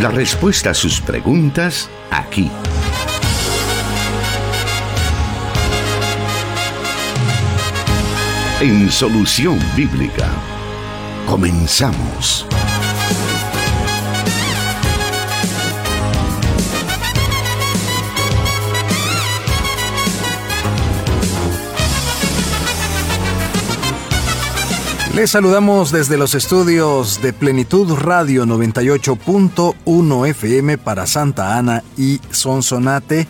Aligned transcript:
La 0.00 0.08
respuesta 0.08 0.70
a 0.70 0.74
sus 0.74 0.98
preguntas 0.98 1.90
aquí. 2.10 2.50
En 8.62 8.90
Solución 8.90 9.58
Bíblica. 9.76 10.30
Comenzamos. 11.26 12.49
Les 25.20 25.32
saludamos 25.32 25.92
desde 25.92 26.16
los 26.16 26.34
estudios 26.34 27.20
de 27.20 27.34
Plenitud 27.34 27.92
Radio 27.92 28.46
98.1 28.46 30.28
FM 30.28 30.78
para 30.78 31.06
Santa 31.06 31.58
Ana 31.58 31.84
y 31.98 32.22
Sonsonate 32.30 33.28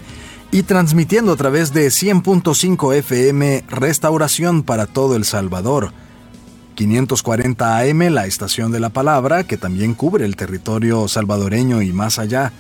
y 0.53 0.63
transmitiendo 0.63 1.33
a 1.33 1.37
través 1.37 1.75
de 1.75 1.89
100.5 1.89 2.95
FM 2.95 3.65
Restauración 3.69 4.63
para 4.63 4.87
todo 4.87 5.17
El 5.17 5.25
Salvador. 5.25 5.91
540 6.77 7.79
AM, 7.81 7.99
la 8.11 8.27
estación 8.27 8.71
de 8.71 8.79
la 8.79 8.91
palabra, 8.91 9.43
que 9.43 9.57
también 9.57 9.95
cubre 9.95 10.25
el 10.25 10.37
territorio 10.37 11.09
salvadoreño 11.09 11.83
y 11.83 11.93
más 11.93 12.21
allá. 12.21 12.53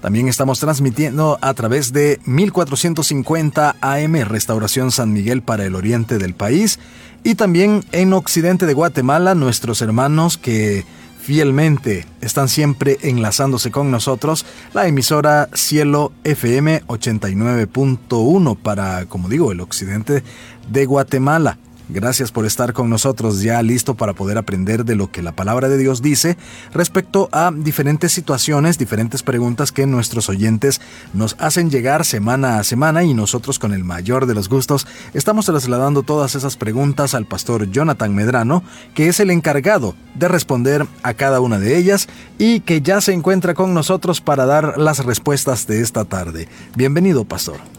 También 0.00 0.28
estamos 0.28 0.60
transmitiendo 0.60 1.38
a 1.40 1.54
través 1.54 1.92
de 1.92 2.20
1450 2.24 3.76
AM 3.80 4.14
Restauración 4.24 4.92
San 4.92 5.12
Miguel 5.12 5.42
para 5.42 5.64
el 5.64 5.74
oriente 5.74 6.18
del 6.18 6.34
país 6.34 6.78
y 7.24 7.34
también 7.34 7.84
en 7.92 8.12
occidente 8.12 8.66
de 8.66 8.74
Guatemala 8.74 9.34
nuestros 9.34 9.82
hermanos 9.82 10.38
que 10.38 10.84
fielmente 11.20 12.06
están 12.20 12.48
siempre 12.48 12.96
enlazándose 13.02 13.70
con 13.70 13.90
nosotros, 13.90 14.46
la 14.72 14.86
emisora 14.86 15.50
Cielo 15.52 16.12
FM 16.24 16.84
89.1 16.86 18.56
para, 18.56 19.04
como 19.04 19.28
digo, 19.28 19.52
el 19.52 19.60
occidente 19.60 20.22
de 20.70 20.86
Guatemala. 20.86 21.58
Gracias 21.90 22.32
por 22.32 22.44
estar 22.44 22.74
con 22.74 22.90
nosotros 22.90 23.40
ya 23.40 23.62
listo 23.62 23.94
para 23.94 24.12
poder 24.12 24.36
aprender 24.36 24.84
de 24.84 24.94
lo 24.94 25.10
que 25.10 25.22
la 25.22 25.32
palabra 25.32 25.70
de 25.70 25.78
Dios 25.78 26.02
dice 26.02 26.36
respecto 26.74 27.30
a 27.32 27.50
diferentes 27.50 28.12
situaciones, 28.12 28.76
diferentes 28.76 29.22
preguntas 29.22 29.72
que 29.72 29.86
nuestros 29.86 30.28
oyentes 30.28 30.82
nos 31.14 31.34
hacen 31.38 31.70
llegar 31.70 32.04
semana 32.04 32.58
a 32.58 32.64
semana 32.64 33.04
y 33.04 33.14
nosotros 33.14 33.58
con 33.58 33.72
el 33.72 33.84
mayor 33.84 34.26
de 34.26 34.34
los 34.34 34.50
gustos 34.50 34.86
estamos 35.14 35.46
trasladando 35.46 36.02
todas 36.02 36.34
esas 36.34 36.58
preguntas 36.58 37.14
al 37.14 37.24
pastor 37.24 37.70
Jonathan 37.70 38.14
Medrano, 38.14 38.62
que 38.94 39.08
es 39.08 39.18
el 39.20 39.30
encargado 39.30 39.94
de 40.14 40.28
responder 40.28 40.86
a 41.02 41.14
cada 41.14 41.40
una 41.40 41.58
de 41.58 41.78
ellas 41.78 42.06
y 42.36 42.60
que 42.60 42.82
ya 42.82 43.00
se 43.00 43.14
encuentra 43.14 43.54
con 43.54 43.72
nosotros 43.72 44.20
para 44.20 44.44
dar 44.44 44.76
las 44.76 45.06
respuestas 45.06 45.66
de 45.66 45.80
esta 45.80 46.04
tarde. 46.04 46.48
Bienvenido, 46.76 47.24
pastor. 47.24 47.77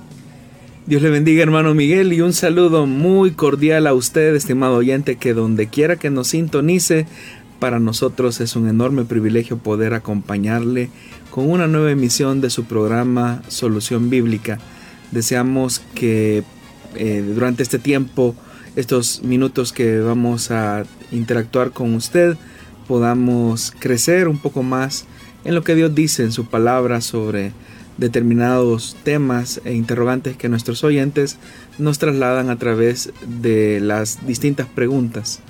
Dios 0.89 1.03
le 1.03 1.11
bendiga 1.11 1.43
hermano 1.43 1.75
Miguel 1.75 2.13
y 2.13 2.21
un 2.21 2.33
saludo 2.33 2.87
muy 2.87 3.29
cordial 3.29 3.85
a 3.85 3.93
usted, 3.93 4.33
estimado 4.33 4.77
oyente, 4.77 5.17
que 5.17 5.35
donde 5.35 5.67
quiera 5.67 5.97
que 5.97 6.09
nos 6.09 6.29
sintonice, 6.29 7.05
para 7.59 7.79
nosotros 7.79 8.41
es 8.41 8.55
un 8.55 8.67
enorme 8.67 9.05
privilegio 9.05 9.59
poder 9.59 9.93
acompañarle 9.93 10.89
con 11.29 11.47
una 11.47 11.67
nueva 11.67 11.91
emisión 11.91 12.41
de 12.41 12.49
su 12.49 12.63
programa 12.63 13.43
Solución 13.49 14.09
Bíblica. 14.09 14.57
Deseamos 15.11 15.79
que 15.93 16.43
eh, 16.95 17.33
durante 17.35 17.61
este 17.61 17.77
tiempo, 17.77 18.33
estos 18.75 19.21
minutos 19.21 19.71
que 19.71 19.99
vamos 19.99 20.49
a 20.49 20.85
interactuar 21.11 21.69
con 21.69 21.93
usted, 21.93 22.35
podamos 22.87 23.73
crecer 23.77 24.27
un 24.27 24.39
poco 24.39 24.63
más 24.63 25.05
en 25.45 25.53
lo 25.53 25.63
que 25.63 25.75
Dios 25.75 25.93
dice 25.93 26.23
en 26.23 26.31
su 26.31 26.45
palabra 26.45 26.99
sobre 27.01 27.51
determinados 27.99 28.95
temas 29.03 29.61
e 29.65 29.73
interrogantes 29.73 30.37
que 30.37 30.49
nuestros 30.49 30.83
oyentes 30.83 31.37
nos 31.77 31.99
trasladan 31.99 32.49
a 32.49 32.57
través 32.57 33.11
de 33.27 33.79
las 33.79 34.25
distintas 34.25 34.67
preguntas. 34.67 35.41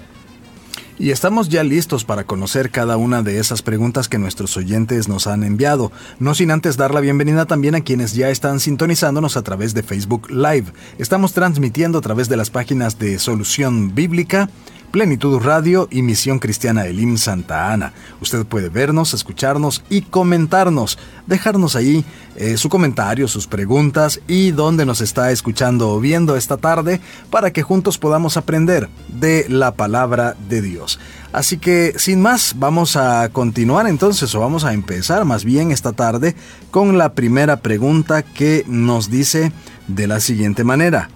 Y 1.01 1.11
estamos 1.11 1.47
ya 1.47 1.63
listos 1.63 2.03
para 2.03 2.25
conocer 2.25 2.71
cada 2.71 2.97
una 2.97 3.23
de 3.23 3.39
esas 3.39 3.61
preguntas 3.61 4.09
que 4.09 4.17
nuestros 4.17 4.57
oyentes 4.57 5.07
nos 5.07 5.27
han 5.27 5.45
enviado, 5.45 5.93
no 6.19 6.35
sin 6.35 6.51
antes 6.51 6.75
dar 6.75 6.93
la 6.93 6.99
bienvenida 6.99 7.45
también 7.45 7.73
a 7.75 7.81
quienes 7.81 8.15
ya 8.15 8.29
están 8.29 8.59
sintonizándonos 8.59 9.37
a 9.37 9.41
través 9.41 9.73
de 9.73 9.81
Facebook 9.81 10.29
Live. 10.29 10.65
Estamos 10.97 11.31
transmitiendo 11.31 11.99
a 11.99 12.01
través 12.01 12.27
de 12.27 12.35
las 12.35 12.49
páginas 12.49 12.99
de 12.99 13.17
Solución 13.17 13.95
Bíblica, 13.95 14.49
Plenitud 14.91 15.39
Radio 15.39 15.87
y 15.91 16.01
Misión 16.01 16.39
Cristiana 16.39 16.85
Elim 16.85 17.17
Santa 17.17 17.71
Ana. 17.71 17.93
Usted 18.21 18.45
puede 18.45 18.69
vernos, 18.69 19.13
escucharnos 19.13 19.83
y 19.89 20.01
comentarnos. 20.01 20.97
Dejarnos 21.27 21.75
ahí 21.75 22.03
eh, 22.35 22.57
su 22.57 22.69
comentario, 22.69 23.27
sus 23.27 23.45
preguntas 23.45 24.19
y 24.27 24.51
dónde 24.51 24.85
nos 24.85 25.01
está 25.01 25.31
escuchando 25.31 25.91
o 25.91 25.99
viendo 25.99 26.35
esta 26.35 26.57
tarde 26.57 27.01
para 27.29 27.51
que 27.51 27.61
juntos 27.61 27.97
podamos 27.99 28.35
aprender 28.37 28.89
de 29.07 29.45
la 29.47 29.73
palabra 29.73 30.35
de 30.49 30.61
Dios. 30.61 30.99
Así 31.31 31.57
que 31.57 31.93
sin 31.97 32.21
más, 32.21 32.55
vamos 32.57 32.95
a 32.95 33.29
continuar 33.29 33.87
entonces 33.87 34.33
o 34.33 34.39
vamos 34.39 34.63
a 34.63 34.73
empezar 34.73 35.23
más 35.25 35.45
bien 35.45 35.71
esta 35.71 35.93
tarde 35.93 36.35
con 36.71 36.97
la 36.97 37.13
primera 37.13 37.57
pregunta 37.57 38.23
que 38.23 38.65
nos 38.67 39.11
dice 39.11 39.51
de 39.87 40.07
la 40.07 40.19
siguiente 40.19 40.63
manera. 40.63 41.09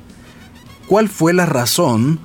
¿Cuál 0.88 1.10
fue 1.10 1.34
la 1.34 1.46
razón 1.46 2.20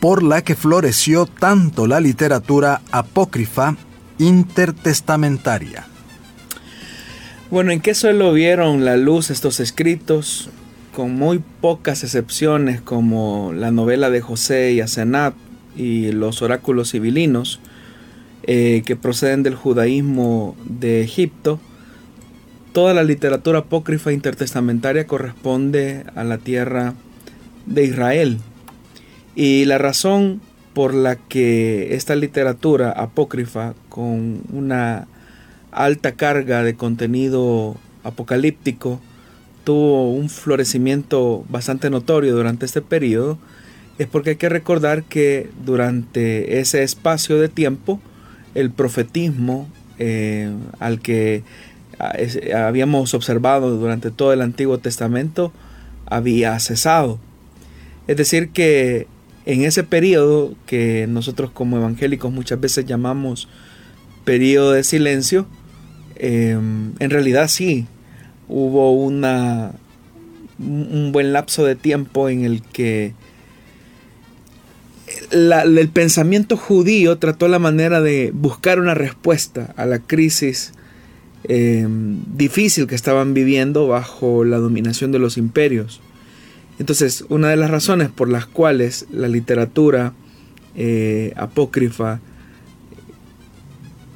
por 0.00 0.22
la 0.22 0.42
que 0.42 0.54
floreció 0.54 1.26
tanto 1.26 1.86
la 1.86 2.00
literatura 2.00 2.82
apócrifa 2.90 3.76
intertestamentaria. 4.18 5.86
Bueno, 7.50 7.72
¿en 7.72 7.80
qué 7.80 7.94
suelo 7.94 8.32
vieron 8.32 8.84
la 8.84 8.96
luz 8.96 9.30
estos 9.30 9.60
escritos? 9.60 10.50
Con 10.94 11.14
muy 11.14 11.42
pocas 11.60 12.04
excepciones 12.04 12.80
como 12.80 13.52
la 13.54 13.70
novela 13.70 14.10
de 14.10 14.20
José 14.20 14.72
y 14.72 14.80
Asenat 14.80 15.34
y 15.76 16.12
los 16.12 16.42
oráculos 16.42 16.90
civilinos 16.90 17.60
eh, 18.42 18.82
que 18.86 18.96
proceden 18.96 19.42
del 19.42 19.54
judaísmo 19.54 20.56
de 20.64 21.02
Egipto, 21.02 21.60
toda 22.72 22.94
la 22.94 23.04
literatura 23.04 23.60
apócrifa 23.60 24.12
intertestamentaria 24.12 25.06
corresponde 25.06 26.04
a 26.14 26.24
la 26.24 26.38
tierra 26.38 26.94
de 27.66 27.84
Israel. 27.84 28.38
Y 29.38 29.66
la 29.66 29.78
razón 29.78 30.40
por 30.74 30.94
la 30.94 31.14
que 31.14 31.94
esta 31.94 32.16
literatura 32.16 32.90
apócrifa 32.90 33.74
con 33.88 34.42
una 34.52 35.06
alta 35.70 36.16
carga 36.16 36.64
de 36.64 36.74
contenido 36.74 37.76
apocalíptico 38.02 39.00
tuvo 39.62 40.10
un 40.10 40.28
florecimiento 40.28 41.44
bastante 41.48 41.88
notorio 41.88 42.34
durante 42.34 42.66
este 42.66 42.82
periodo 42.82 43.38
es 43.98 44.08
porque 44.08 44.30
hay 44.30 44.36
que 44.36 44.48
recordar 44.48 45.04
que 45.04 45.48
durante 45.64 46.58
ese 46.58 46.82
espacio 46.82 47.38
de 47.38 47.48
tiempo 47.48 48.00
el 48.56 48.72
profetismo 48.72 49.68
eh, 50.00 50.52
al 50.80 50.98
que 50.98 51.44
habíamos 52.56 53.14
observado 53.14 53.76
durante 53.76 54.10
todo 54.10 54.32
el 54.32 54.42
Antiguo 54.42 54.78
Testamento 54.78 55.52
había 56.06 56.58
cesado. 56.58 57.20
Es 58.08 58.16
decir, 58.16 58.48
que 58.50 59.06
en 59.48 59.64
ese 59.64 59.82
periodo 59.82 60.54
que 60.66 61.06
nosotros 61.08 61.50
como 61.50 61.78
evangélicos 61.78 62.30
muchas 62.30 62.60
veces 62.60 62.84
llamamos 62.84 63.48
periodo 64.24 64.72
de 64.72 64.84
silencio, 64.84 65.46
em, 66.16 66.92
en 66.98 67.08
realidad 67.08 67.48
sí, 67.48 67.86
hubo 68.46 68.92
una, 68.92 69.72
un 70.58 71.12
buen 71.12 71.32
lapso 71.32 71.64
de 71.64 71.76
tiempo 71.76 72.28
en 72.28 72.44
el 72.44 72.60
que 72.60 73.14
el 75.30 75.88
pensamiento 75.94 76.58
judío 76.58 77.16
trató 77.16 77.48
la 77.48 77.58
manera 77.58 78.02
de 78.02 78.32
buscar 78.34 78.78
una 78.78 78.92
respuesta 78.92 79.72
a 79.78 79.86
la 79.86 79.98
crisis 79.98 80.74
em, 81.44 82.18
difícil 82.36 82.86
que 82.86 82.94
estaban 82.94 83.32
viviendo 83.32 83.88
bajo 83.88 84.44
la 84.44 84.58
dominación 84.58 85.10
de 85.10 85.20
los 85.20 85.38
imperios. 85.38 86.02
Entonces, 86.78 87.24
una 87.28 87.48
de 87.48 87.56
las 87.56 87.70
razones 87.70 88.08
por 88.08 88.28
las 88.28 88.46
cuales 88.46 89.06
la 89.10 89.28
literatura 89.28 90.12
eh, 90.76 91.32
apócrifa 91.36 92.20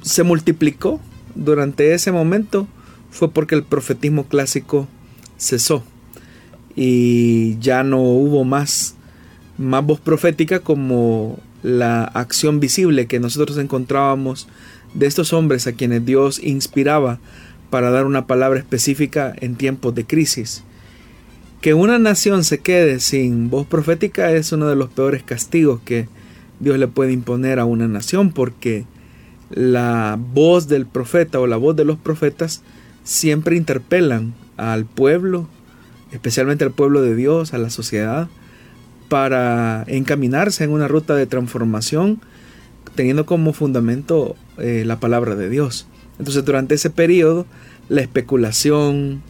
se 0.01 0.23
multiplicó 0.23 0.99
durante 1.35 1.93
ese 1.93 2.11
momento 2.11 2.67
fue 3.11 3.31
porque 3.31 3.55
el 3.55 3.63
profetismo 3.63 4.25
clásico 4.25 4.87
cesó 5.37 5.83
y 6.75 7.57
ya 7.59 7.83
no 7.83 8.01
hubo 8.01 8.43
más, 8.43 8.95
más 9.57 9.85
voz 9.85 9.99
profética 9.99 10.59
como 10.59 11.37
la 11.61 12.03
acción 12.03 12.59
visible 12.59 13.07
que 13.07 13.19
nosotros 13.19 13.57
encontrábamos 13.57 14.47
de 14.93 15.05
estos 15.05 15.33
hombres 15.33 15.67
a 15.67 15.73
quienes 15.73 16.05
Dios 16.05 16.39
inspiraba 16.43 17.19
para 17.69 17.89
dar 17.89 18.05
una 18.05 18.27
palabra 18.27 18.59
específica 18.59 19.33
en 19.39 19.55
tiempos 19.55 19.95
de 19.95 20.05
crisis. 20.05 20.63
Que 21.63 21.73
una 21.73 21.97
nación 21.97 22.43
se 22.43 22.59
quede 22.59 22.99
sin 22.99 23.49
voz 23.49 23.65
profética 23.65 24.33
es 24.33 24.51
uno 24.51 24.67
de 24.67 24.75
los 24.75 24.89
peores 24.89 25.23
castigos 25.23 25.79
que 25.85 26.09
Dios 26.59 26.77
le 26.77 26.89
puede 26.89 27.13
imponer 27.13 27.57
a 27.57 27.63
una 27.63 27.87
nación 27.87 28.33
porque 28.33 28.83
la 29.49 30.19
voz 30.19 30.67
del 30.67 30.85
profeta 30.85 31.39
o 31.39 31.47
la 31.47 31.55
voz 31.55 31.77
de 31.77 31.85
los 31.85 31.97
profetas 31.97 32.63
siempre 33.05 33.55
interpelan 33.55 34.33
al 34.57 34.83
pueblo, 34.83 35.47
especialmente 36.11 36.65
al 36.65 36.71
pueblo 36.71 37.01
de 37.01 37.15
Dios, 37.15 37.53
a 37.53 37.59
la 37.59 37.69
sociedad, 37.69 38.27
para 39.07 39.85
encaminarse 39.87 40.65
en 40.65 40.71
una 40.71 40.89
ruta 40.89 41.15
de 41.15 41.27
transformación 41.27 42.19
teniendo 42.93 43.25
como 43.25 43.53
fundamento 43.53 44.35
eh, 44.57 44.83
la 44.85 44.99
palabra 44.99 45.37
de 45.37 45.47
Dios. 45.47 45.87
Entonces 46.19 46.43
durante 46.43 46.75
ese 46.75 46.89
periodo 46.89 47.45
la 47.87 48.01
especulación, 48.01 49.21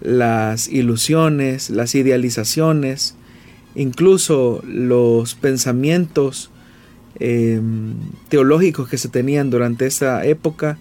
las 0.00 0.68
ilusiones, 0.68 1.70
las 1.70 1.94
idealizaciones, 1.94 3.14
incluso 3.74 4.62
los 4.64 5.34
pensamientos 5.34 6.50
em, 7.20 7.94
teológicos 8.28 8.88
que 8.88 8.98
se 8.98 9.08
tenían 9.08 9.50
durante 9.50 9.86
esa 9.86 10.24
época, 10.24 10.78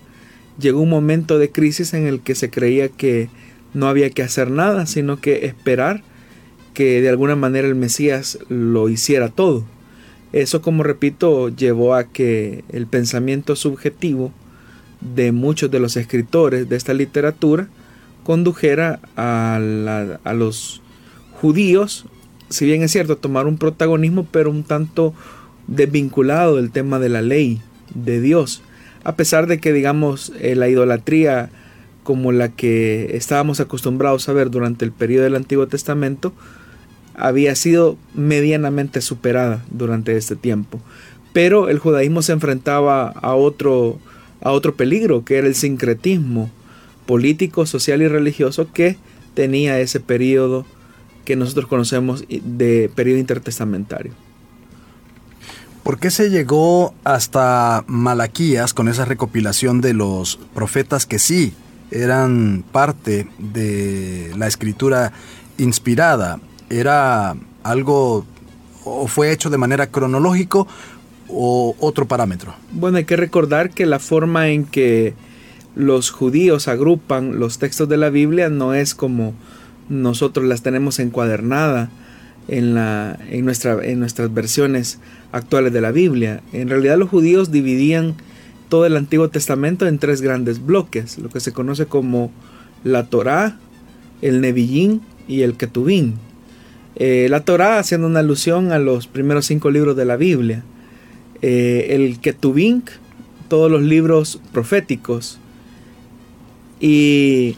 llegó 0.59 0.81
un 0.81 0.89
momento 0.89 1.39
de 1.39 1.51
crisis 1.51 1.93
en 1.93 2.05
el 2.07 2.21
que 2.21 2.35
se 2.35 2.49
creía 2.49 2.89
que 2.89 3.29
no 3.73 3.87
había 3.87 4.09
que 4.09 4.23
hacer 4.23 4.49
nada, 4.49 4.85
sino 4.85 5.19
que 5.19 5.45
esperar 5.45 6.03
que 6.73 7.01
de 7.01 7.09
alguna 7.09 7.35
manera 7.35 7.67
el 7.67 7.75
Mesías 7.75 8.39
lo 8.49 8.89
hiciera 8.89 9.29
todo. 9.29 9.65
Eso, 10.33 10.61
como 10.61 10.83
repito, 10.83 11.49
llevó 11.49 11.95
a 11.95 12.03
que 12.05 12.63
el 12.69 12.85
pensamiento 12.85 13.55
subjetivo 13.55 14.31
de 15.01 15.31
muchos 15.31 15.71
de 15.71 15.79
los 15.79 15.95
escritores 15.95 16.67
de 16.69 16.75
esta 16.75 16.93
literatura 16.93 17.69
condujera 18.27 18.99
a, 19.15 19.55
a 19.55 20.33
los 20.33 20.81
judíos, 21.41 22.03
si 22.49 22.65
bien 22.65 22.83
es 22.83 22.91
cierto, 22.91 23.15
tomar 23.15 23.47
un 23.47 23.57
protagonismo, 23.57 24.27
pero 24.29 24.51
un 24.51 24.63
tanto 24.63 25.13
desvinculado 25.67 26.57
del 26.57 26.71
tema 26.71 26.99
de 26.99 27.07
la 27.07 27.21
ley 27.21 27.61
de 27.95 28.19
Dios. 28.19 28.61
A 29.05 29.15
pesar 29.15 29.47
de 29.47 29.61
que, 29.61 29.71
digamos, 29.71 30.33
eh, 30.41 30.55
la 30.55 30.67
idolatría 30.67 31.51
como 32.03 32.33
la 32.33 32.49
que 32.49 33.15
estábamos 33.15 33.61
acostumbrados 33.61 34.27
a 34.27 34.33
ver 34.33 34.51
durante 34.51 34.83
el 34.83 34.91
periodo 34.91 35.23
del 35.23 35.37
Antiguo 35.37 35.67
Testamento, 35.67 36.33
había 37.15 37.55
sido 37.55 37.95
medianamente 38.13 38.99
superada 38.99 39.63
durante 39.71 40.17
este 40.17 40.35
tiempo. 40.35 40.81
Pero 41.31 41.69
el 41.69 41.79
judaísmo 41.79 42.21
se 42.23 42.33
enfrentaba 42.33 43.07
a 43.07 43.35
otro, 43.35 43.99
a 44.41 44.51
otro 44.51 44.75
peligro, 44.75 45.23
que 45.23 45.37
era 45.37 45.47
el 45.47 45.55
sincretismo 45.55 46.51
político, 47.07 47.65
social 47.65 48.03
y 48.03 48.07
religioso 48.07 48.71
que 48.71 48.97
tenía 49.33 49.79
ese 49.79 49.99
periodo 49.99 50.65
que 51.25 51.35
nosotros 51.35 51.65
conocemos 51.65 52.23
de 52.29 52.91
periodo 52.93 53.19
intertestamentario. 53.19 54.13
¿Por 55.83 55.99
qué 55.99 56.11
se 56.11 56.29
llegó 56.29 56.93
hasta 57.03 57.83
Malaquías 57.87 58.73
con 58.73 58.89
esa 58.89 59.05
recopilación 59.05 59.79
de 59.79 59.93
los 59.93 60.37
profetas 60.53 61.05
que 61.05 61.17
sí 61.17 61.53
eran 61.91 62.63
parte 62.71 63.27
de 63.39 64.31
la 64.37 64.47
escritura 64.47 65.13
inspirada? 65.57 66.41
¿Era 66.69 67.35
algo 67.63 68.25
o 68.83 69.07
fue 69.07 69.31
hecho 69.31 69.49
de 69.49 69.57
manera 69.57 69.87
cronológico 69.87 70.67
o 71.29 71.75
otro 71.79 72.05
parámetro? 72.05 72.53
Bueno, 72.71 72.97
hay 72.97 73.05
que 73.05 73.15
recordar 73.15 73.69
que 73.69 73.85
la 73.85 73.99
forma 73.99 74.49
en 74.49 74.65
que 74.65 75.13
los 75.77 76.09
judíos 76.09 76.67
agrupan 76.67 77.39
los 77.39 77.59
textos 77.59 77.87
de 77.87 77.97
la 77.97 78.09
Biblia 78.09 78.49
no 78.49 78.73
es 78.73 78.95
como 78.95 79.35
nosotros 79.89 80.47
las 80.47 80.63
tenemos 80.63 80.97
encuadernada 80.97 81.91
en, 82.47 82.73
la, 82.73 83.19
en, 83.29 83.45
nuestra, 83.45 83.85
en 83.85 83.99
nuestras 83.99 84.33
versiones 84.33 84.99
actuales 85.31 85.71
de 85.71 85.81
la 85.81 85.91
Biblia. 85.91 86.41
En 86.51 86.69
realidad 86.69 86.97
los 86.97 87.09
judíos 87.09 87.51
dividían 87.51 88.15
todo 88.69 88.87
el 88.87 88.97
Antiguo 88.97 89.29
Testamento 89.29 89.87
en 89.87 89.99
tres 89.99 90.21
grandes 90.21 90.65
bloques, 90.65 91.19
lo 91.19 91.29
que 91.29 91.39
se 91.39 91.53
conoce 91.53 91.85
como 91.85 92.31
la 92.83 93.05
Torá, 93.05 93.59
el 94.23 94.41
Nebillín 94.41 95.01
y 95.27 95.43
el 95.43 95.57
Ketubín. 95.57 96.15
Eh, 96.95 97.27
la 97.29 97.41
Torá 97.41 97.77
haciendo 97.77 98.07
una 98.07 98.21
alusión 98.21 98.71
a 98.71 98.79
los 98.79 99.05
primeros 99.05 99.45
cinco 99.45 99.69
libros 99.69 99.95
de 99.95 100.05
la 100.05 100.17
Biblia. 100.17 100.63
Eh, 101.43 101.87
el 101.91 102.19
Ketubín, 102.19 102.83
todos 103.47 103.69
los 103.69 103.83
libros 103.83 104.41
proféticos. 104.51 105.39
Y, 106.79 107.55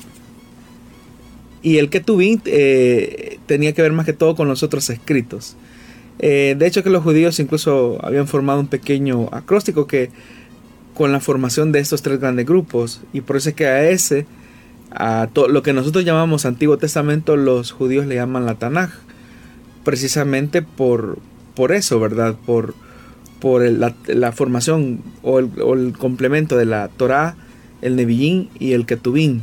y 1.61 1.77
el 1.77 1.89
Ketubín 1.89 2.41
eh, 2.45 3.39
tenía 3.45 3.73
que 3.73 3.81
ver 3.81 3.91
más 3.91 4.05
que 4.05 4.13
todo 4.13 4.35
con 4.35 4.47
los 4.47 4.63
otros 4.63 4.89
escritos. 4.89 5.55
de 6.19 6.57
hecho 6.61 6.83
que 6.83 6.89
los 6.89 7.03
judíos 7.03 7.39
incluso 7.39 7.97
habían 8.03 8.27
formado 8.27 8.59
un 8.59 8.67
pequeño 8.67 9.29
acróstico 9.31 9.87
que 9.87 10.09
con 10.99 11.13
la 11.13 11.21
formación 11.21 11.71
de 11.71 11.79
estos 11.79 12.01
tres 12.01 12.19
grandes 12.19 12.45
grupos. 12.45 12.99
Y 13.13 13.21
por 13.21 13.37
eso 13.37 13.47
es 13.47 13.55
que 13.55 13.65
a 13.67 13.89
ese, 13.89 14.25
a 14.91 15.29
lo 15.33 15.63
que 15.63 15.71
nosotros 15.71 16.03
llamamos 16.03 16.45
Antiguo 16.45 16.77
Testamento, 16.77 17.37
los 17.37 17.71
judíos 17.71 18.05
le 18.05 18.15
llaman 18.15 18.45
la 18.45 18.55
Tanaj 18.55 18.91
precisamente 19.85 20.61
por, 20.61 21.19
por 21.55 21.71
eso, 21.71 22.01
¿verdad? 22.01 22.35
Por, 22.45 22.75
por 23.39 23.61
la, 23.61 24.31
formación 24.33 25.01
o 25.23 25.39
el, 25.39 25.93
complemento 25.97 26.57
de 26.57 26.65
la 26.65 26.89
Torah, 26.89 27.37
el 27.81 27.95
Nebillín 27.95 28.49
y 28.59 28.73
el 28.73 28.85
Ketubín. 28.85 29.41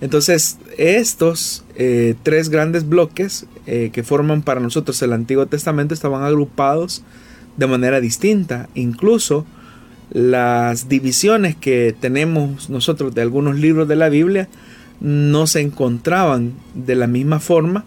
Entonces, 0.00 0.58
estos 0.76 1.64
eh, 1.74 2.14
tres 2.22 2.50
grandes 2.50 2.88
bloques 2.88 3.46
eh, 3.66 3.90
que 3.92 4.02
forman 4.02 4.42
para 4.42 4.60
nosotros 4.60 5.00
el 5.02 5.12
Antiguo 5.12 5.46
Testamento 5.46 5.94
estaban 5.94 6.22
agrupados 6.22 7.02
de 7.56 7.66
manera 7.66 8.00
distinta. 8.00 8.68
Incluso 8.74 9.46
las 10.10 10.88
divisiones 10.88 11.56
que 11.56 11.94
tenemos 11.98 12.70
nosotros 12.70 13.14
de 13.14 13.22
algunos 13.22 13.58
libros 13.58 13.88
de 13.88 13.96
la 13.96 14.08
Biblia 14.08 14.48
no 15.00 15.46
se 15.46 15.60
encontraban 15.60 16.52
de 16.74 16.94
la 16.94 17.06
misma 17.06 17.40
forma 17.40 17.84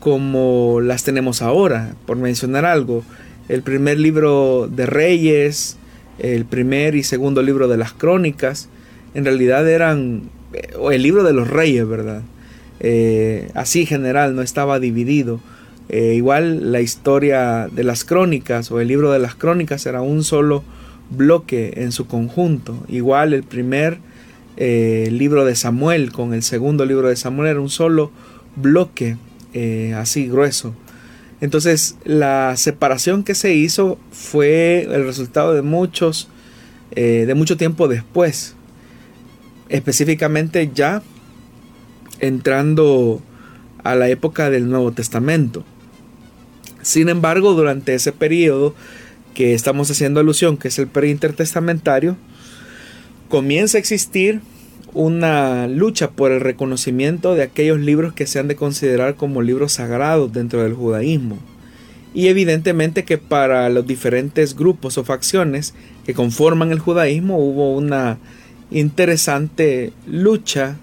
como 0.00 0.80
las 0.82 1.02
tenemos 1.02 1.40
ahora, 1.40 1.94
por 2.04 2.18
mencionar 2.18 2.66
algo. 2.66 3.02
El 3.48 3.62
primer 3.62 3.98
libro 3.98 4.68
de 4.70 4.84
Reyes, 4.84 5.78
el 6.18 6.44
primer 6.44 6.94
y 6.94 7.02
segundo 7.02 7.42
libro 7.42 7.68
de 7.68 7.78
las 7.78 7.94
Crónicas, 7.94 8.68
en 9.14 9.24
realidad 9.24 9.68
eran 9.68 10.22
o 10.78 10.92
el 10.92 11.02
libro 11.02 11.24
de 11.24 11.32
los 11.32 11.48
Reyes, 11.48 11.86
¿verdad? 11.86 12.22
Eh, 12.80 13.50
así 13.54 13.86
general, 13.86 14.36
no 14.36 14.42
estaba 14.42 14.78
dividido. 14.78 15.40
Eh, 15.88 16.14
igual 16.14 16.72
la 16.72 16.80
historia 16.80 17.68
de 17.70 17.84
las 17.84 18.04
Crónicas 18.04 18.70
o 18.70 18.80
el 18.80 18.88
libro 18.88 19.12
de 19.12 19.18
las 19.18 19.34
Crónicas 19.34 19.84
era 19.86 20.00
un 20.00 20.24
solo 20.24 20.64
bloque 21.10 21.74
en 21.76 21.92
su 21.92 22.06
conjunto. 22.06 22.84
Igual 22.88 23.34
el 23.34 23.42
primer 23.42 23.98
eh, 24.56 25.08
libro 25.10 25.44
de 25.44 25.56
Samuel 25.56 26.12
con 26.12 26.32
el 26.32 26.42
segundo 26.42 26.84
libro 26.84 27.08
de 27.08 27.16
Samuel 27.16 27.48
era 27.48 27.60
un 27.60 27.70
solo 27.70 28.12
bloque 28.56 29.16
eh, 29.52 29.94
así 29.96 30.28
grueso. 30.28 30.74
Entonces 31.40 31.96
la 32.04 32.54
separación 32.56 33.24
que 33.24 33.34
se 33.34 33.54
hizo 33.54 33.98
fue 34.12 34.82
el 34.82 35.04
resultado 35.04 35.54
de 35.54 35.62
muchos, 35.62 36.28
eh, 36.92 37.24
de 37.26 37.34
mucho 37.34 37.56
tiempo 37.56 37.88
después, 37.88 38.54
específicamente 39.68 40.70
ya 40.74 41.02
entrando 42.20 43.22
a 43.82 43.94
la 43.94 44.08
época 44.08 44.50
del 44.50 44.68
Nuevo 44.68 44.92
Testamento. 44.92 45.64
Sin 46.82 47.08
embargo, 47.08 47.54
durante 47.54 47.94
ese 47.94 48.12
periodo 48.12 48.74
que 49.34 49.54
estamos 49.54 49.90
haciendo 49.90 50.20
alusión, 50.20 50.56
que 50.56 50.68
es 50.68 50.78
el 50.78 50.86
periodo 50.86 51.12
intertestamentario, 51.12 52.16
comienza 53.28 53.78
a 53.78 53.80
existir 53.80 54.40
una 54.92 55.66
lucha 55.66 56.10
por 56.10 56.30
el 56.30 56.40
reconocimiento 56.40 57.34
de 57.34 57.42
aquellos 57.42 57.80
libros 57.80 58.14
que 58.14 58.26
se 58.26 58.38
han 58.38 58.48
de 58.48 58.56
considerar 58.56 59.16
como 59.16 59.42
libros 59.42 59.72
sagrados 59.72 60.32
dentro 60.32 60.62
del 60.62 60.74
judaísmo. 60.74 61.38
Y 62.14 62.28
evidentemente 62.28 63.04
que 63.04 63.18
para 63.18 63.68
los 63.70 63.86
diferentes 63.86 64.54
grupos 64.54 64.96
o 64.96 65.04
facciones 65.04 65.74
que 66.06 66.14
conforman 66.14 66.70
el 66.70 66.78
judaísmo 66.78 67.38
hubo 67.38 67.74
una 67.74 68.18
interesante 68.70 69.92
lucha, 70.06 70.76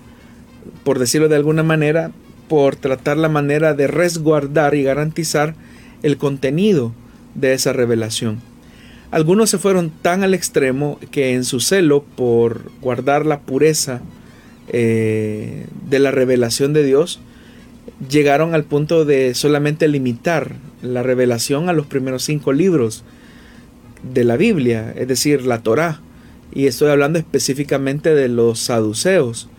por 0.83 1.00
decirlo 1.00 1.29
de 1.29 1.35
alguna 1.35 1.63
manera, 1.63 2.11
por 2.47 2.75
tratar 2.75 3.17
la 3.17 3.29
manera 3.29 3.73
de 3.73 3.88
resguardar 3.88 4.75
y 4.75 4.83
garantizar 4.83 5.55
el 6.03 6.17
contenido 6.17 6.93
de 7.35 7.53
esa 7.53 7.73
revelación. 7.73 8.39
Algunos 9.11 9.50
se 9.50 9.57
fueron 9.57 9.89
tan 9.89 10.23
al 10.23 10.33
extremo 10.33 11.00
que 11.11 11.33
en 11.33 11.43
su 11.43 11.59
celo 11.59 12.03
por 12.03 12.71
guardar 12.81 13.25
la 13.25 13.41
pureza 13.41 14.01
eh, 14.69 15.65
de 15.89 16.00
la 16.00 16.11
revelación 16.11 16.71
de 16.71 16.83
Dios, 16.83 17.19
llegaron 18.09 18.53
al 18.53 18.63
punto 18.63 19.05
de 19.05 19.35
solamente 19.35 19.88
limitar 19.88 20.55
la 20.81 21.03
revelación 21.03 21.67
a 21.67 21.73
los 21.73 21.88
primeros 21.88 22.23
cinco 22.23 22.53
libros 22.53 23.03
de 24.01 24.23
la 24.23 24.38
Biblia, 24.38 24.93
es 24.95 25.07
decir, 25.07 25.45
la 25.45 25.59
Torá. 25.59 26.00
Y 26.51 26.67
estoy 26.67 26.89
hablando 26.89 27.20
específicamente 27.20 28.13
de 28.13 28.27
los 28.27 28.60
saduceos. 28.60 29.50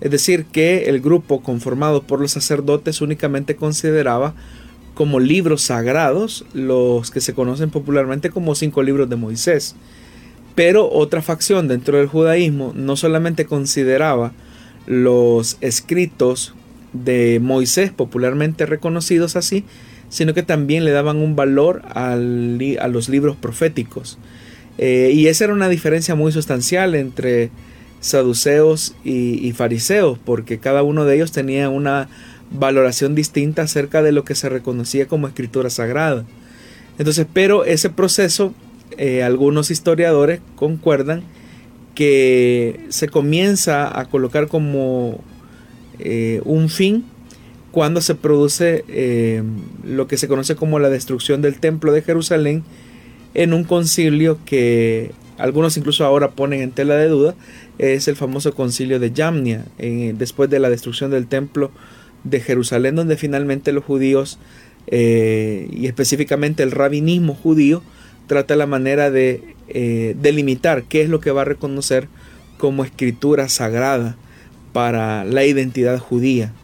Es 0.00 0.10
decir, 0.10 0.44
que 0.46 0.84
el 0.84 1.00
grupo 1.00 1.42
conformado 1.42 2.02
por 2.02 2.20
los 2.20 2.32
sacerdotes 2.32 3.00
únicamente 3.00 3.56
consideraba 3.56 4.34
como 4.94 5.20
libros 5.20 5.62
sagrados 5.62 6.44
los 6.54 7.10
que 7.10 7.20
se 7.20 7.34
conocen 7.34 7.70
popularmente 7.70 8.30
como 8.30 8.54
cinco 8.54 8.82
libros 8.82 9.08
de 9.10 9.16
Moisés. 9.16 9.74
Pero 10.54 10.90
otra 10.90 11.20
facción 11.20 11.68
dentro 11.68 11.98
del 11.98 12.06
judaísmo 12.06 12.72
no 12.74 12.96
solamente 12.96 13.44
consideraba 13.44 14.32
los 14.86 15.58
escritos 15.60 16.54
de 16.92 17.40
Moisés, 17.42 17.90
popularmente 17.90 18.64
reconocidos 18.64 19.36
así, 19.36 19.64
sino 20.08 20.32
que 20.32 20.42
también 20.42 20.84
le 20.84 20.92
daban 20.92 21.18
un 21.18 21.36
valor 21.36 21.82
a 21.90 22.16
los 22.16 23.08
libros 23.08 23.36
proféticos. 23.36 24.18
Eh, 24.78 25.12
y 25.14 25.28
esa 25.28 25.44
era 25.44 25.54
una 25.54 25.68
diferencia 25.68 26.14
muy 26.14 26.32
sustancial 26.32 26.94
entre 26.94 27.50
saduceos 28.00 28.94
y, 29.04 29.50
fariseos, 29.52 30.18
porque 30.18 30.58
cada 30.58 30.82
uno 30.82 31.04
de 31.04 31.16
ellos 31.16 31.32
tenía 31.32 31.68
una 31.70 32.08
valoración 32.50 33.14
distinta 33.14 33.62
acerca 33.62 34.02
de 34.02 34.12
lo 34.12 34.24
que 34.24 34.34
se 34.34 34.48
reconocía 34.48 35.06
como 35.06 35.26
escritura 35.26 35.70
sagrada. 35.70 36.24
Entonces, 36.98 37.26
pero 37.32 37.64
ese 37.64 37.90
proceso, 37.90 38.54
eh, 38.96 39.22
algunos 39.22 39.70
historiadores 39.70 40.40
concuerdan 40.54 41.22
que 41.94 42.80
se 42.90 43.08
comienza 43.08 43.98
a 43.98 44.04
colocar 44.04 44.48
como 44.48 45.20
eh, 45.98 46.42
un 46.44 46.68
fin 46.68 47.04
cuando 47.72 48.00
se 48.00 48.14
produce 48.14 48.84
lo 49.84 50.06
que 50.06 50.16
se 50.16 50.28
conoce 50.28 50.56
como 50.56 50.78
la 50.78 50.88
destrucción 50.88 51.42
del 51.42 51.58
templo 51.58 51.92
de 51.92 52.02
Jerusalén 52.02 52.62
en 53.36 53.52
un 53.52 53.64
concilio 53.64 54.38
que 54.46 55.12
algunos 55.36 55.76
incluso 55.76 56.06
ahora 56.06 56.30
ponen 56.30 56.62
en 56.62 56.70
tela 56.70 56.96
de 56.96 57.08
duda, 57.08 57.34
es 57.78 58.08
el 58.08 58.16
famoso 58.16 58.54
concilio 58.54 58.98
de 58.98 59.12
Yamnia, 59.12 59.66
después 60.14 60.48
de 60.48 60.58
la 60.58 60.70
destrucción 60.70 61.10
del 61.10 61.26
templo 61.26 61.70
de 62.24 62.40
Jerusalén, 62.40 62.96
donde 62.96 63.18
finalmente 63.18 63.72
los 63.72 63.84
judíos 63.84 64.38
eh, 64.86 65.68
y 65.70 65.86
específicamente 65.86 66.62
el 66.62 66.70
rabinismo 66.70 67.34
judío 67.34 67.82
trata 68.26 68.56
la 68.56 68.66
manera 68.66 69.10
de 69.10 69.54
delimitar 70.18 70.84
qué 70.84 71.02
es 71.02 71.10
lo 71.10 71.20
que 71.20 71.30
va 71.30 71.42
a 71.42 71.44
reconocer 71.44 72.08
como 72.56 72.84
escritura 72.84 73.50
sagrada 73.50 74.16
para 74.72 75.24
la 75.24 75.44
identidad 75.44 75.98
judía. 75.98 76.54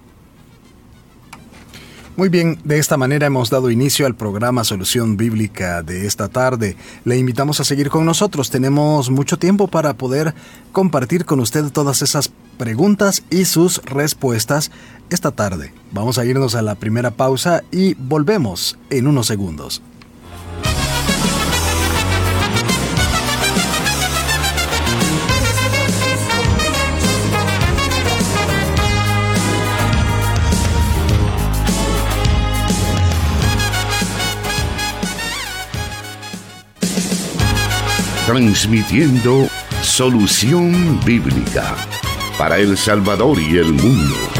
Muy 2.14 2.28
bien, 2.28 2.58
de 2.62 2.78
esta 2.78 2.98
manera 2.98 3.26
hemos 3.26 3.48
dado 3.48 3.70
inicio 3.70 4.04
al 4.04 4.14
programa 4.14 4.64
Solución 4.64 5.16
Bíblica 5.16 5.82
de 5.82 6.06
esta 6.06 6.28
tarde. 6.28 6.76
Le 7.06 7.16
invitamos 7.16 7.58
a 7.58 7.64
seguir 7.64 7.88
con 7.88 8.04
nosotros. 8.04 8.50
Tenemos 8.50 9.08
mucho 9.08 9.38
tiempo 9.38 9.66
para 9.66 9.94
poder 9.94 10.34
compartir 10.72 11.24
con 11.24 11.40
usted 11.40 11.70
todas 11.70 12.02
esas 12.02 12.30
preguntas 12.58 13.24
y 13.30 13.46
sus 13.46 13.82
respuestas 13.84 14.70
esta 15.08 15.30
tarde. 15.30 15.72
Vamos 15.90 16.18
a 16.18 16.26
irnos 16.26 16.54
a 16.54 16.60
la 16.60 16.74
primera 16.74 17.12
pausa 17.12 17.64
y 17.70 17.94
volvemos 17.94 18.76
en 18.90 19.06
unos 19.06 19.26
segundos. 19.26 19.80
Transmitiendo 38.32 39.46
solución 39.82 40.98
bíblica 41.04 41.76
para 42.38 42.56
El 42.56 42.78
Salvador 42.78 43.38
y 43.38 43.58
el 43.58 43.74
mundo. 43.74 44.31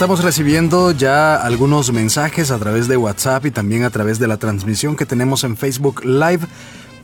Estamos 0.00 0.24
recibiendo 0.24 0.92
ya 0.92 1.36
algunos 1.36 1.92
mensajes 1.92 2.50
a 2.50 2.58
través 2.58 2.88
de 2.88 2.96
WhatsApp 2.96 3.44
y 3.44 3.50
también 3.50 3.82
a 3.82 3.90
través 3.90 4.18
de 4.18 4.26
la 4.26 4.38
transmisión 4.38 4.96
que 4.96 5.04
tenemos 5.04 5.44
en 5.44 5.58
Facebook 5.58 6.02
Live 6.06 6.46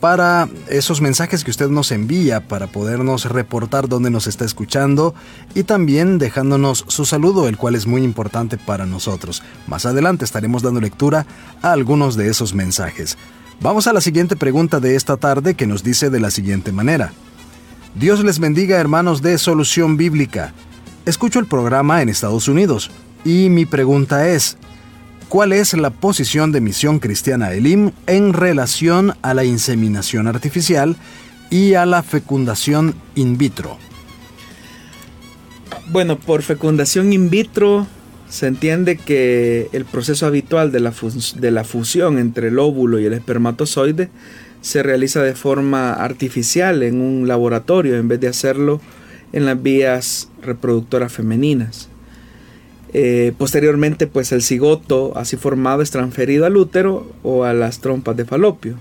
para 0.01 0.49
esos 0.67 1.03
mensajes 1.03 1.45
que 1.45 1.51
usted 1.51 1.69
nos 1.69 1.93
envía 1.93 2.49
para 2.49 2.69
podernos 2.69 3.27
reportar 3.27 3.87
dónde 3.87 4.09
nos 4.09 4.27
está 4.27 4.47
escuchando 4.47 5.15
y 5.55 5.65
también 5.65 6.17
dejándonos 6.17 6.87
su 6.89 7.05
saludo, 7.05 7.49
el 7.49 7.59
cual 7.59 7.75
es 7.75 7.87
muy 7.87 8.03
importante 8.03 8.57
para 8.57 8.87
nosotros. 8.87 9.43
Más 9.67 9.85
adelante 9.85 10.25
estaremos 10.25 10.63
dando 10.63 10.81
lectura 10.81 11.27
a 11.61 11.73
algunos 11.73 12.17
de 12.17 12.31
esos 12.31 12.55
mensajes. 12.55 13.19
Vamos 13.61 13.87
a 13.89 13.93
la 13.93 14.01
siguiente 14.01 14.37
pregunta 14.37 14.81
de 14.81 14.97
esta 14.97 15.19
tarde 15.19 15.53
que 15.53 15.67
nos 15.67 15.83
dice 15.83 16.09
de 16.09 16.21
la 16.21 16.31
siguiente 16.31 16.73
manera. 16.73 17.13
Dios 17.95 18.25
les 18.25 18.39
bendiga 18.39 18.79
hermanos 18.79 19.21
de 19.21 19.37
Solución 19.37 19.99
Bíblica. 19.99 20.55
Escucho 21.07 21.39
el 21.39 21.47
programa 21.47 22.03
en 22.03 22.09
Estados 22.09 22.49
Unidos 22.49 22.91
y 23.25 23.49
mi 23.49 23.65
pregunta 23.65 24.29
es, 24.29 24.57
¿cuál 25.29 25.53
es 25.53 25.73
la 25.75 25.91
posición 25.91 26.51
de 26.51 26.61
Misión 26.61 26.99
Cristiana 26.99 27.53
Elim 27.53 27.93
en 28.09 28.33
relación 28.33 29.15
a 29.23 29.33
la 29.33 29.45
inseminación 29.45 30.27
artificial 30.27 30.97
y 31.49 31.75
a 31.75 31.87
la 31.87 32.03
fecundación 32.03 32.97
in 33.15 33.39
vitro? 33.39 33.79
Bueno, 35.91 36.19
por 36.19 36.43
fecundación 36.43 37.13
in 37.13 37.31
vitro 37.31 37.87
se 38.29 38.49
entiende 38.49 38.97
que 38.97 39.69
el 39.73 39.85
proceso 39.85 40.27
habitual 40.27 40.73
de 40.73 40.81
la, 40.81 40.93
de 41.37 41.51
la 41.53 41.63
fusión 41.63 42.19
entre 42.19 42.49
el 42.49 42.59
óvulo 42.59 42.99
y 42.99 43.07
el 43.07 43.13
espermatozoide 43.13 44.11
se 44.61 44.83
realiza 44.83 45.23
de 45.23 45.37
forma 45.37 45.93
artificial 45.93 46.83
en 46.83 47.01
un 47.01 47.29
laboratorio 47.29 47.97
en 47.97 48.09
vez 48.09 48.19
de 48.19 48.27
hacerlo 48.27 48.81
en 49.33 49.45
las 49.45 49.63
vías 49.63 50.29
reproductoras 50.43 51.13
femeninas. 51.13 51.89
Eh, 52.93 53.33
posteriormente, 53.37 54.07
pues 54.07 54.33
el 54.33 54.43
cigoto 54.43 55.13
así 55.17 55.37
formado 55.37 55.83
es 55.83 55.91
transferido 55.91 56.47
al 56.47 56.57
útero 56.57 57.13
o 57.23 57.45
a 57.45 57.53
las 57.53 57.81
trompas 57.81 58.17
de 58.17 58.25
falopio. 58.25 58.77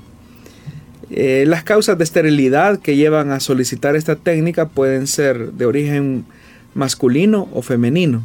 Eh, 1.09 1.45
las 1.47 1.63
causas 1.63 1.97
de 1.97 2.03
esterilidad 2.03 2.79
que 2.79 2.95
llevan 2.95 3.31
a 3.31 3.39
solicitar 3.39 3.95
esta 3.95 4.15
técnica 4.15 4.69
pueden 4.69 5.07
ser 5.07 5.51
de 5.53 5.65
origen 5.65 6.25
masculino 6.73 7.47
o 7.53 7.61
femenino. 7.61 8.23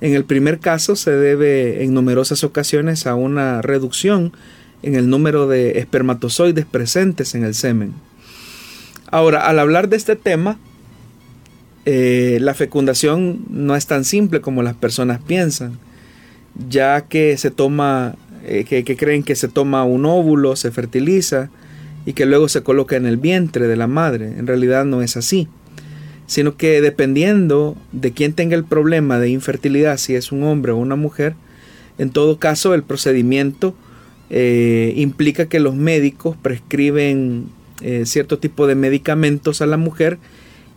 En 0.00 0.14
el 0.14 0.24
primer 0.24 0.58
caso 0.58 0.96
se 0.96 1.12
debe 1.12 1.82
en 1.82 1.94
numerosas 1.94 2.44
ocasiones 2.44 3.06
a 3.06 3.14
una 3.14 3.62
reducción 3.62 4.32
en 4.82 4.96
el 4.96 5.08
número 5.08 5.46
de 5.46 5.78
espermatozoides 5.78 6.66
presentes 6.66 7.34
en 7.34 7.44
el 7.44 7.54
semen. 7.54 7.94
Ahora, 9.10 9.46
al 9.46 9.58
hablar 9.58 9.88
de 9.88 9.96
este 9.96 10.16
tema, 10.16 10.58
eh, 11.86 12.38
la 12.40 12.54
fecundación 12.54 13.44
no 13.50 13.76
es 13.76 13.86
tan 13.86 14.04
simple 14.04 14.40
como 14.40 14.62
las 14.62 14.74
personas 14.74 15.20
piensan, 15.22 15.78
ya 16.68 17.02
que 17.02 17.36
se 17.36 17.50
toma, 17.50 18.14
eh, 18.46 18.64
que, 18.64 18.96
creen 18.96 19.22
que 19.22 19.34
se 19.34 19.48
toma 19.48 19.84
un 19.84 20.06
óvulo, 20.06 20.56
se 20.56 20.70
fertiliza 20.70 21.50
y 22.06 22.14
que 22.14 22.24
luego 22.24 22.48
se 22.48 22.62
coloca 22.62 22.96
en 22.96 23.04
el 23.04 23.18
vientre 23.18 23.68
de 23.68 23.76
la 23.76 23.86
madre. 23.86 24.26
En 24.38 24.46
realidad 24.46 24.86
no 24.86 25.02
es 25.02 25.18
así, 25.18 25.46
sino 26.26 26.56
que 26.56 26.80
dependiendo 26.80 27.76
de 27.92 28.12
quién 28.12 28.32
tenga 28.32 28.56
el 28.56 28.64
problema 28.64 29.18
de 29.18 29.28
infertilidad, 29.28 29.98
si 29.98 30.14
es 30.14 30.32
un 30.32 30.42
hombre 30.42 30.72
o 30.72 30.76
una 30.76 30.96
mujer, 30.96 31.34
en 31.98 32.10
todo 32.10 32.38
caso 32.38 32.72
el 32.72 32.82
procedimiento 32.82 33.74
eh, 34.30 34.94
implica 34.96 35.50
que 35.50 35.60
los 35.60 35.74
médicos 35.74 36.36
prescriben 36.36 37.48
cierto 38.04 38.38
tipo 38.38 38.66
de 38.66 38.74
medicamentos 38.74 39.60
a 39.60 39.66
la 39.66 39.76
mujer 39.76 40.16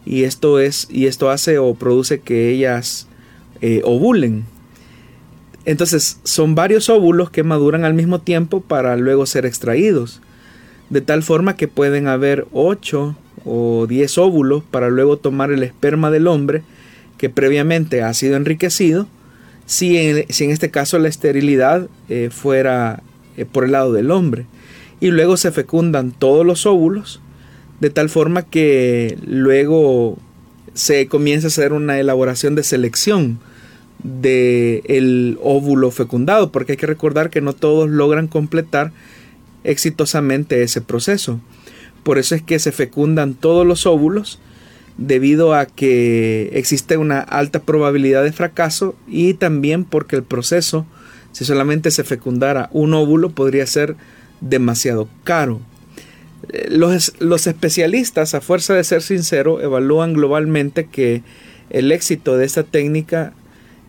y 0.07 0.23
esto 0.23 0.59
es 0.59 0.87
y 0.89 1.07
esto 1.07 1.29
hace 1.29 1.57
o 1.57 1.73
produce 1.75 2.21
que 2.21 2.49
ellas 2.49 3.07
eh, 3.61 3.81
ovulen. 3.83 4.45
Entonces 5.65 6.19
son 6.23 6.55
varios 6.55 6.89
óvulos 6.89 7.29
que 7.29 7.43
maduran 7.43 7.83
al 7.83 7.93
mismo 7.93 8.21
tiempo 8.21 8.61
para 8.61 8.95
luego 8.95 9.25
ser 9.25 9.45
extraídos, 9.45 10.21
de 10.89 11.01
tal 11.01 11.23
forma 11.23 11.57
que 11.57 11.67
pueden 11.67 12.07
haber 12.07 12.47
8 12.53 13.17
o 13.43 13.85
10 13.87 14.17
óvulos 14.17 14.63
para 14.63 14.89
luego 14.89 15.17
tomar 15.17 15.51
el 15.51 15.63
esperma 15.63 16.09
del 16.09 16.27
hombre 16.27 16.63
que 17.17 17.29
previamente 17.29 18.01
ha 18.01 18.13
sido 18.13 18.37
enriquecido, 18.37 19.07
si 19.65 19.97
en, 19.97 20.25
si 20.29 20.45
en 20.45 20.51
este 20.51 20.71
caso 20.71 20.99
la 20.99 21.09
esterilidad 21.09 21.89
eh, 22.07 22.29
fuera 22.31 23.03
eh, 23.35 23.43
por 23.43 23.65
el 23.65 23.73
lado 23.73 23.91
del 23.91 24.11
hombre. 24.11 24.45
Y 25.01 25.07
luego 25.11 25.35
se 25.35 25.51
fecundan 25.51 26.11
todos 26.11 26.45
los 26.45 26.65
óvulos 26.65 27.21
de 27.79 27.89
tal 27.89 28.09
forma 28.09 28.43
que 28.43 29.17
luego 29.25 30.17
se 30.73 31.07
comienza 31.07 31.47
a 31.47 31.49
hacer 31.49 31.73
una 31.73 31.99
elaboración 31.99 32.55
de 32.55 32.63
selección 32.63 33.39
del 34.03 34.81
el 34.85 35.37
óvulo 35.41 35.91
fecundado, 35.91 36.51
porque 36.51 36.73
hay 36.73 36.77
que 36.77 36.85
recordar 36.87 37.29
que 37.29 37.41
no 37.41 37.53
todos 37.53 37.89
logran 37.89 38.27
completar 38.27 38.91
exitosamente 39.63 40.61
ese 40.61 40.81
proceso. 40.81 41.39
Por 42.03 42.17
eso 42.17 42.35
es 42.35 42.41
que 42.41 42.59
se 42.59 42.71
fecundan 42.71 43.33
todos 43.33 43.65
los 43.65 43.85
óvulos 43.85 44.39
debido 44.97 45.53
a 45.53 45.65
que 45.65 46.49
existe 46.53 46.97
una 46.97 47.19
alta 47.19 47.59
probabilidad 47.59 48.23
de 48.23 48.31
fracaso 48.31 48.95
y 49.07 49.35
también 49.35 49.83
porque 49.85 50.15
el 50.15 50.23
proceso 50.23 50.85
Si 51.33 51.45
solamente 51.45 51.91
se 51.91 52.03
fecundara 52.03 52.67
un 52.71 52.95
óvulo 52.95 53.29
podría 53.29 53.67
ser 53.67 53.95
demasiado 54.41 55.07
caro. 55.23 55.59
Los, 56.69 57.13
los 57.19 57.47
especialistas, 57.47 58.33
a 58.33 58.41
fuerza 58.41 58.73
de 58.73 58.83
ser 58.83 59.01
sincero, 59.01 59.61
evalúan 59.61 60.13
globalmente 60.13 60.85
que 60.85 61.23
el 61.69 61.91
éxito 61.91 62.37
de 62.37 62.45
esta 62.45 62.63
técnica 62.63 63.33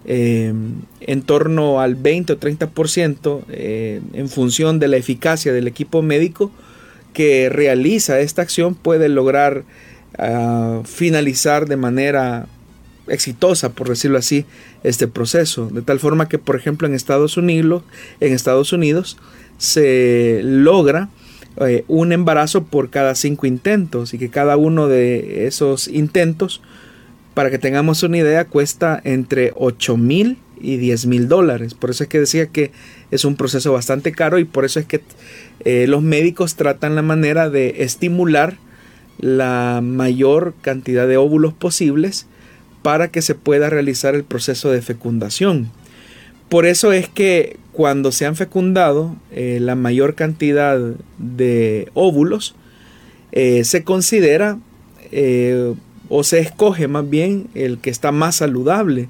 eh, 0.04 0.52
en 1.00 1.22
torno 1.22 1.80
al 1.80 1.94
20 1.94 2.32
o 2.32 2.40
30% 2.40 3.42
eh, 3.50 4.00
en 4.14 4.28
función 4.28 4.78
de 4.78 4.88
la 4.88 4.96
eficacia 4.96 5.52
del 5.52 5.68
equipo 5.68 6.02
médico 6.02 6.50
que 7.12 7.48
realiza 7.48 8.20
esta 8.20 8.42
acción 8.42 8.74
puede 8.74 9.08
lograr 9.08 9.64
ah, 10.18 10.82
finalizar 10.84 11.66
de 11.66 11.76
manera 11.76 12.46
exitosa, 13.08 13.70
por 13.70 13.88
decirlo 13.88 14.18
así, 14.18 14.44
este 14.84 15.08
proceso. 15.08 15.68
De 15.68 15.82
tal 15.82 15.98
forma 15.98 16.28
que, 16.28 16.38
por 16.38 16.56
ejemplo, 16.56 16.86
en 16.86 16.94
Estados 16.94 17.36
Unidos, 17.36 17.82
en 18.20 18.32
Estados 18.32 18.72
Unidos 18.72 19.18
se 19.58 20.40
logra 20.44 21.08
eh, 21.60 21.84
un 21.88 22.12
embarazo 22.12 22.64
por 22.64 22.90
cada 22.90 23.14
cinco 23.14 23.46
intentos 23.46 24.14
y 24.14 24.18
que 24.18 24.30
cada 24.30 24.56
uno 24.56 24.88
de 24.88 25.46
esos 25.46 25.88
intentos 25.88 26.60
para 27.38 27.50
que 27.50 27.58
tengamos 27.58 28.02
una 28.02 28.18
idea, 28.18 28.46
cuesta 28.46 29.00
entre 29.04 29.52
8 29.54 29.96
mil 29.96 30.38
y 30.60 30.76
10 30.76 31.06
mil 31.06 31.28
dólares. 31.28 31.74
Por 31.74 31.90
eso 31.90 32.02
es 32.02 32.08
que 32.08 32.18
decía 32.18 32.48
que 32.48 32.72
es 33.12 33.24
un 33.24 33.36
proceso 33.36 33.72
bastante 33.72 34.10
caro 34.10 34.40
y 34.40 34.44
por 34.44 34.64
eso 34.64 34.80
es 34.80 34.86
que 34.86 35.02
eh, 35.64 35.86
los 35.86 36.02
médicos 36.02 36.56
tratan 36.56 36.96
la 36.96 37.02
manera 37.02 37.48
de 37.48 37.84
estimular 37.84 38.56
la 39.18 39.80
mayor 39.84 40.54
cantidad 40.62 41.06
de 41.06 41.16
óvulos 41.16 41.52
posibles 41.52 42.26
para 42.82 43.06
que 43.08 43.22
se 43.22 43.36
pueda 43.36 43.70
realizar 43.70 44.16
el 44.16 44.24
proceso 44.24 44.72
de 44.72 44.82
fecundación. 44.82 45.70
Por 46.48 46.66
eso 46.66 46.92
es 46.92 47.08
que 47.08 47.58
cuando 47.72 48.12
se 48.12 48.26
han 48.26 48.36
fecundado 48.36 49.16
eh, 49.30 49.58
la 49.60 49.74
mayor 49.74 50.14
cantidad 50.14 50.78
de 51.18 51.88
óvulos, 51.94 52.54
eh, 53.32 53.64
se 53.64 53.84
considera 53.84 54.58
o 56.10 56.22
se 56.22 56.38
escoge 56.38 56.86
más 56.86 57.08
bien 57.08 57.48
el 57.54 57.78
que 57.78 57.88
está 57.88 58.12
más 58.12 58.36
saludable 58.36 59.08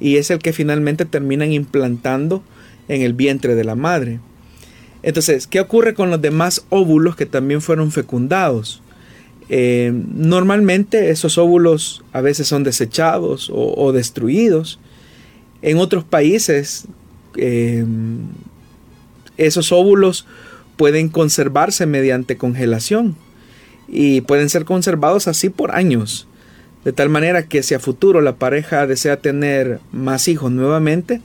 y 0.00 0.16
es 0.16 0.30
el 0.30 0.38
que 0.38 0.52
finalmente 0.52 1.04
terminan 1.06 1.52
implantando 1.52 2.42
en 2.88 3.02
el 3.02 3.14
vientre 3.14 3.54
de 3.54 3.64
la 3.64 3.74
madre. 3.74 4.20
Entonces, 5.02 5.46
¿qué 5.46 5.60
ocurre 5.60 5.94
con 5.94 6.10
los 6.10 6.20
demás 6.20 6.66
óvulos 6.68 7.16
que 7.16 7.26
también 7.26 7.60
fueron 7.62 7.92
fecundados? 7.92 8.82
Eh, 9.48 9.92
normalmente 9.92 11.10
esos 11.10 11.38
óvulos 11.38 12.04
a 12.12 12.20
veces 12.20 12.46
son 12.46 12.64
desechados 12.64 13.50
o, 13.52 13.92
destruidos. 13.92 14.78
En 15.62 15.78
otros 15.78 16.04
países 16.04 16.86
eh, 17.36 17.84
esos 19.36 19.72
óvulos 19.72 20.26
pueden 20.76 21.08
conservarse 21.08 21.86
mediante 21.86 22.36
congelación 22.36 23.16
y 23.88 24.22
pueden 24.22 24.48
ser 24.48 24.64
conservados 24.64 25.28
así 25.28 25.50
por 25.50 25.74
años. 25.74 26.26
De 26.84 26.92
tal 26.92 27.10
manera 27.10 27.46
que 27.46 27.62
si 27.62 27.74
a 27.74 27.78
futuro 27.78 28.20
la 28.20 28.36
pareja 28.36 28.86
desea 28.86 29.18
tener 29.18 29.80
más 29.92 30.28
hijos 30.28 30.50
nuevamente, 30.50 31.20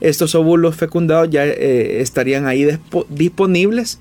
estos 0.00 0.34
óvulos 0.34 0.76
fecundados 0.76 1.28
ya 1.30 1.44
eh, 1.44 2.00
estarían 2.00 2.46
ahí 2.46 2.66
disponibles. 3.10 3.98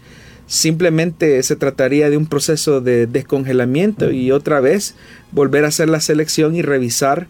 Simplemente 0.47 1.41
se 1.43 1.55
trataría 1.55 2.09
de 2.09 2.17
un 2.17 2.25
proceso 2.25 2.81
de 2.81 3.07
descongelamiento 3.07 4.11
y 4.11 4.31
otra 4.31 4.59
vez 4.59 4.95
volver 5.31 5.65
a 5.65 5.69
hacer 5.69 5.89
la 5.89 6.01
selección 6.01 6.55
y 6.55 6.61
revisar 6.61 7.27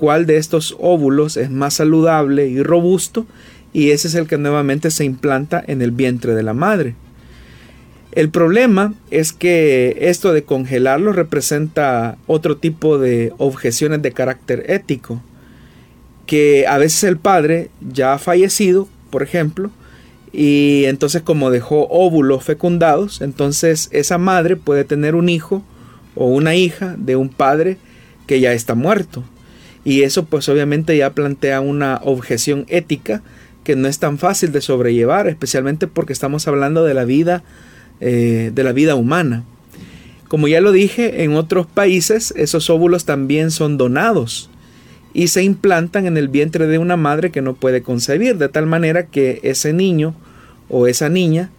cuál 0.00 0.24
de 0.24 0.38
estos 0.38 0.74
óvulos 0.80 1.36
es 1.36 1.50
más 1.50 1.74
saludable 1.74 2.48
y 2.48 2.62
robusto 2.62 3.26
y 3.74 3.90
ese 3.90 4.08
es 4.08 4.14
el 4.14 4.26
que 4.26 4.38
nuevamente 4.38 4.90
se 4.90 5.04
implanta 5.04 5.62
en 5.66 5.82
el 5.82 5.90
vientre 5.90 6.34
de 6.34 6.42
la 6.42 6.54
madre. 6.54 6.94
El 8.12 8.30
problema 8.30 8.94
es 9.10 9.34
que 9.34 9.98
esto 10.00 10.32
de 10.32 10.42
congelarlo 10.42 11.12
representa 11.12 12.16
otro 12.26 12.56
tipo 12.56 12.96
de 12.96 13.34
objeciones 13.36 14.00
de 14.00 14.12
carácter 14.12 14.64
ético, 14.70 15.22
que 16.24 16.66
a 16.66 16.78
veces 16.78 17.04
el 17.04 17.18
padre 17.18 17.68
ya 17.92 18.14
ha 18.14 18.18
fallecido, 18.18 18.88
por 19.10 19.22
ejemplo, 19.22 19.70
y 20.32 20.84
entonces 20.86 21.20
como 21.20 21.50
dejó 21.50 21.86
óvulos 21.90 22.42
fecundados, 22.42 23.20
entonces 23.20 23.90
esa 23.92 24.16
madre 24.16 24.56
puede 24.56 24.84
tener 24.84 25.14
un 25.14 25.28
hijo 25.28 25.62
o 26.14 26.24
una 26.24 26.54
hija 26.54 26.94
de 26.96 27.16
un 27.16 27.28
padre 27.28 27.76
que 28.26 28.40
ya 28.40 28.54
está 28.54 28.74
muerto. 28.74 29.24
Y 29.84 30.02
eso 30.02 30.24
pues 30.24 30.48
obviamente 30.48 30.96
ya 30.96 31.14
plantea 31.14 31.60
una 31.60 32.00
objeción 32.04 32.66
ética 32.68 33.22
que 33.64 33.76
no 33.76 33.88
es 33.88 33.98
tan 33.98 34.18
fácil 34.18 34.52
de 34.52 34.60
sobrellevar, 34.60 35.28
especialmente 35.28 35.86
porque 35.86 36.12
estamos 36.12 36.48
hablando 36.48 36.84
de 36.84 36.94
la 36.94 37.04
vida 37.04 37.42
eh, 38.00 38.50
de 38.54 38.64
la 38.64 38.72
vida 38.72 38.94
humana. 38.94 39.44
Como 40.28 40.48
ya 40.48 40.60
lo 40.60 40.72
dije, 40.72 41.22
en 41.24 41.34
otros 41.34 41.66
países 41.66 42.32
esos 42.36 42.70
óvulos 42.70 43.04
también 43.04 43.50
son 43.50 43.76
donados 43.76 44.48
y 45.12 45.28
se 45.28 45.42
implantan 45.42 46.06
en 46.06 46.16
el 46.16 46.28
vientre 46.28 46.66
de 46.66 46.78
una 46.78 46.96
madre 46.96 47.30
que 47.30 47.42
no 47.42 47.54
puede 47.54 47.82
concebir, 47.82 48.38
de 48.38 48.48
tal 48.48 48.66
manera 48.66 49.06
que 49.06 49.40
ese 49.42 49.72
niño 49.72 50.14
o 50.68 50.86
esa 50.86 51.08
niña 51.08 51.50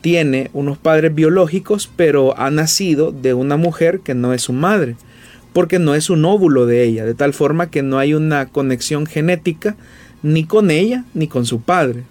tiene 0.00 0.50
unos 0.54 0.78
padres 0.78 1.14
biológicos, 1.14 1.90
pero 1.94 2.38
ha 2.38 2.50
nacido 2.50 3.12
de 3.12 3.34
una 3.34 3.56
mujer 3.56 4.00
que 4.00 4.14
no 4.14 4.32
es 4.32 4.42
su 4.42 4.52
madre, 4.52 4.96
porque 5.56 5.78
no 5.78 5.94
es 5.94 6.10
un 6.10 6.22
óvulo 6.26 6.66
de 6.66 6.84
ella, 6.84 7.06
de 7.06 7.14
tal 7.14 7.32
forma 7.32 7.70
que 7.70 7.80
no 7.80 7.98
hay 7.98 8.12
una 8.12 8.44
conexión 8.44 9.06
genética 9.06 9.74
ni 10.22 10.44
con 10.44 10.70
ella 10.70 11.06
ni 11.14 11.28
con 11.28 11.46
su 11.46 11.62
padre. 11.62 12.02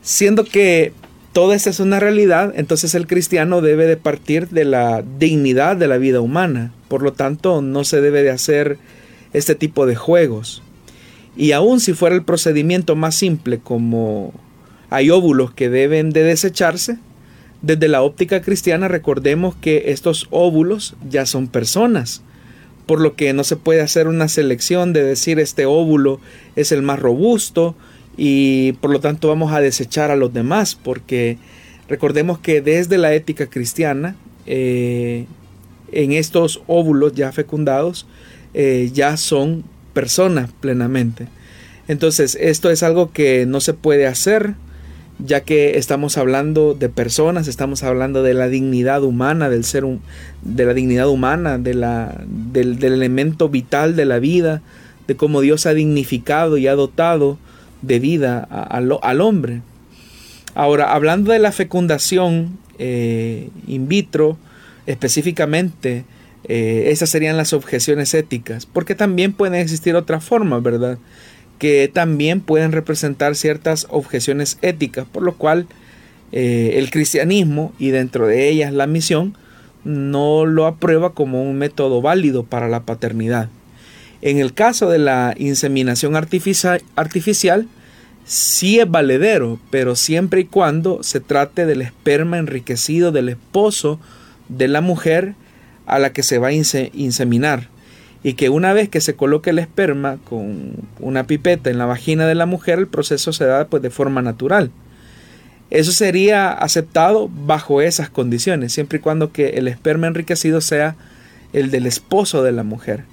Siendo 0.00 0.46
que 0.46 0.94
toda 1.34 1.54
esta 1.54 1.68
es 1.68 1.80
una 1.80 2.00
realidad, 2.00 2.54
entonces 2.56 2.94
el 2.94 3.06
cristiano 3.06 3.60
debe 3.60 3.84
de 3.84 3.98
partir 3.98 4.48
de 4.48 4.64
la 4.64 5.04
dignidad 5.18 5.76
de 5.76 5.86
la 5.86 5.98
vida 5.98 6.22
humana. 6.22 6.72
Por 6.88 7.02
lo 7.02 7.12
tanto, 7.12 7.60
no 7.60 7.84
se 7.84 8.00
debe 8.00 8.22
de 8.22 8.30
hacer 8.30 8.78
este 9.34 9.54
tipo 9.54 9.84
de 9.84 9.94
juegos. 9.94 10.62
Y 11.36 11.52
aun 11.52 11.78
si 11.78 11.92
fuera 11.92 12.16
el 12.16 12.22
procedimiento 12.22 12.96
más 12.96 13.16
simple, 13.16 13.58
como 13.58 14.32
hay 14.88 15.10
óvulos 15.10 15.52
que 15.52 15.68
deben 15.68 16.08
de 16.08 16.22
desecharse, 16.22 16.96
desde 17.64 17.88
la 17.88 18.02
óptica 18.02 18.42
cristiana 18.42 18.88
recordemos 18.88 19.54
que 19.56 19.84
estos 19.86 20.26
óvulos 20.30 20.96
ya 21.08 21.26
son 21.26 21.48
personas, 21.48 22.22
por 22.86 23.00
lo 23.00 23.14
que 23.16 23.32
no 23.32 23.44
se 23.44 23.56
puede 23.56 23.80
hacer 23.80 24.08
una 24.08 24.28
selección 24.28 24.92
de 24.92 25.02
decir 25.02 25.38
este 25.38 25.64
óvulo 25.64 26.20
es 26.56 26.72
el 26.72 26.82
más 26.82 26.98
robusto, 26.98 27.74
y 28.16 28.72
por 28.74 28.90
lo 28.90 29.00
tanto 29.00 29.28
vamos 29.28 29.52
a 29.52 29.60
desechar 29.60 30.10
a 30.10 30.16
los 30.16 30.32
demás 30.32 30.74
porque 30.74 31.38
recordemos 31.88 32.38
que 32.38 32.60
desde 32.60 32.98
la 32.98 33.12
ética 33.14 33.46
cristiana 33.46 34.16
eh, 34.46 35.26
en 35.92 36.12
estos 36.12 36.62
óvulos 36.66 37.14
ya 37.14 37.32
fecundados 37.32 38.06
eh, 38.52 38.90
ya 38.92 39.16
son 39.16 39.64
personas 39.92 40.50
plenamente. 40.60 41.28
Entonces 41.88 42.36
esto 42.40 42.70
es 42.70 42.82
algo 42.82 43.12
que 43.12 43.46
no 43.46 43.60
se 43.60 43.74
puede 43.74 44.06
hacer 44.06 44.54
ya 45.18 45.40
que 45.40 45.78
estamos 45.78 46.18
hablando 46.18 46.74
de 46.74 46.88
personas, 46.88 47.46
estamos 47.48 47.82
hablando 47.82 48.22
de 48.22 48.34
la 48.34 48.48
dignidad 48.48 49.02
humana, 49.02 49.48
del 49.48 49.64
ser, 49.64 49.84
de 50.42 50.64
la 50.64 50.74
dignidad 50.74 51.08
humana, 51.08 51.58
de 51.58 51.74
la, 51.74 52.20
del, 52.26 52.82
elemento 52.82 53.48
vital 53.48 53.96
de 53.96 54.04
la 54.04 54.18
vida, 54.18 54.62
de 55.06 55.16
cómo 55.16 55.40
Dios 55.40 55.66
ha 55.66 55.74
dignificado 55.74 56.58
y 56.58 56.66
ha 56.66 56.74
dotado 56.74 57.38
de 57.82 58.00
vida 58.00 58.40
al 58.40 59.20
hombre. 59.20 59.62
Ahora, 60.54 60.94
hablando 60.94 61.32
de 61.32 61.38
la 61.38 61.52
fecundación 61.52 62.58
eh, 62.78 63.50
in 63.66 63.88
vitro, 63.88 64.38
específicamente, 64.86 66.04
eh, 66.46 66.88
esas 66.90 67.10
serían 67.10 67.36
las 67.36 67.52
objeciones 67.52 68.14
éticas, 68.14 68.66
porque 68.66 68.94
también 68.94 69.32
pueden 69.32 69.54
existir 69.54 69.96
otras 69.96 70.24
formas, 70.24 70.62
¿verdad? 70.62 70.98
Que 71.64 71.88
también 71.88 72.42
pueden 72.42 72.72
representar 72.72 73.36
ciertas 73.36 73.86
objeciones 73.88 74.58
éticas, 74.60 75.06
por 75.10 75.22
lo 75.22 75.34
cual 75.36 75.66
eh, 76.30 76.72
el 76.74 76.90
cristianismo 76.90 77.72
y 77.78 77.88
dentro 77.88 78.26
de 78.26 78.50
ellas 78.50 78.70
la 78.70 78.86
misión 78.86 79.34
no 79.82 80.44
lo 80.44 80.66
aprueba 80.66 81.14
como 81.14 81.42
un 81.42 81.56
método 81.56 82.02
válido 82.02 82.44
para 82.44 82.68
la 82.68 82.82
paternidad. 82.82 83.48
En 84.20 84.36
el 84.40 84.52
caso 84.52 84.90
de 84.90 84.98
la 84.98 85.34
inseminación 85.38 86.16
artificial, 86.16 86.82
artificial 86.96 87.66
sí 88.26 88.78
es 88.78 88.90
valedero, 88.90 89.58
pero 89.70 89.96
siempre 89.96 90.42
y 90.42 90.44
cuando 90.44 91.02
se 91.02 91.20
trate 91.20 91.64
del 91.64 91.80
esperma 91.80 92.36
enriquecido 92.36 93.10
del 93.10 93.30
esposo 93.30 93.98
de 94.50 94.68
la 94.68 94.82
mujer 94.82 95.34
a 95.86 95.98
la 95.98 96.12
que 96.12 96.22
se 96.22 96.36
va 96.36 96.48
a 96.48 96.52
inseminar. 96.52 97.70
Y 98.24 98.34
que 98.34 98.48
una 98.48 98.72
vez 98.72 98.88
que 98.88 99.00
se 99.00 99.14
coloque 99.14 99.50
el 99.50 99.60
esperma 99.60 100.18
con 100.24 100.72
una 100.98 101.28
pipeta 101.28 101.70
en 101.70 101.78
la 101.78 101.86
vagina 101.86 102.26
de 102.26 102.34
la 102.34 102.46
mujer, 102.46 102.80
el 102.80 102.88
proceso 102.88 103.32
se 103.32 103.44
da 103.44 103.68
pues, 103.68 103.82
de 103.82 103.90
forma 103.90 104.20
natural. 104.20 104.72
Eso 105.70 105.92
sería 105.92 106.50
aceptado 106.50 107.28
bajo 107.28 107.80
esas 107.80 108.10
condiciones, 108.10 108.72
siempre 108.72 108.98
y 108.98 109.00
cuando 109.00 109.30
que 109.30 109.50
el 109.50 109.68
esperma 109.68 110.08
enriquecido 110.08 110.60
sea 110.60 110.96
el 111.52 111.70
del 111.70 111.86
esposo 111.86 112.42
de 112.42 112.50
la 112.50 112.64
mujer 112.64 113.04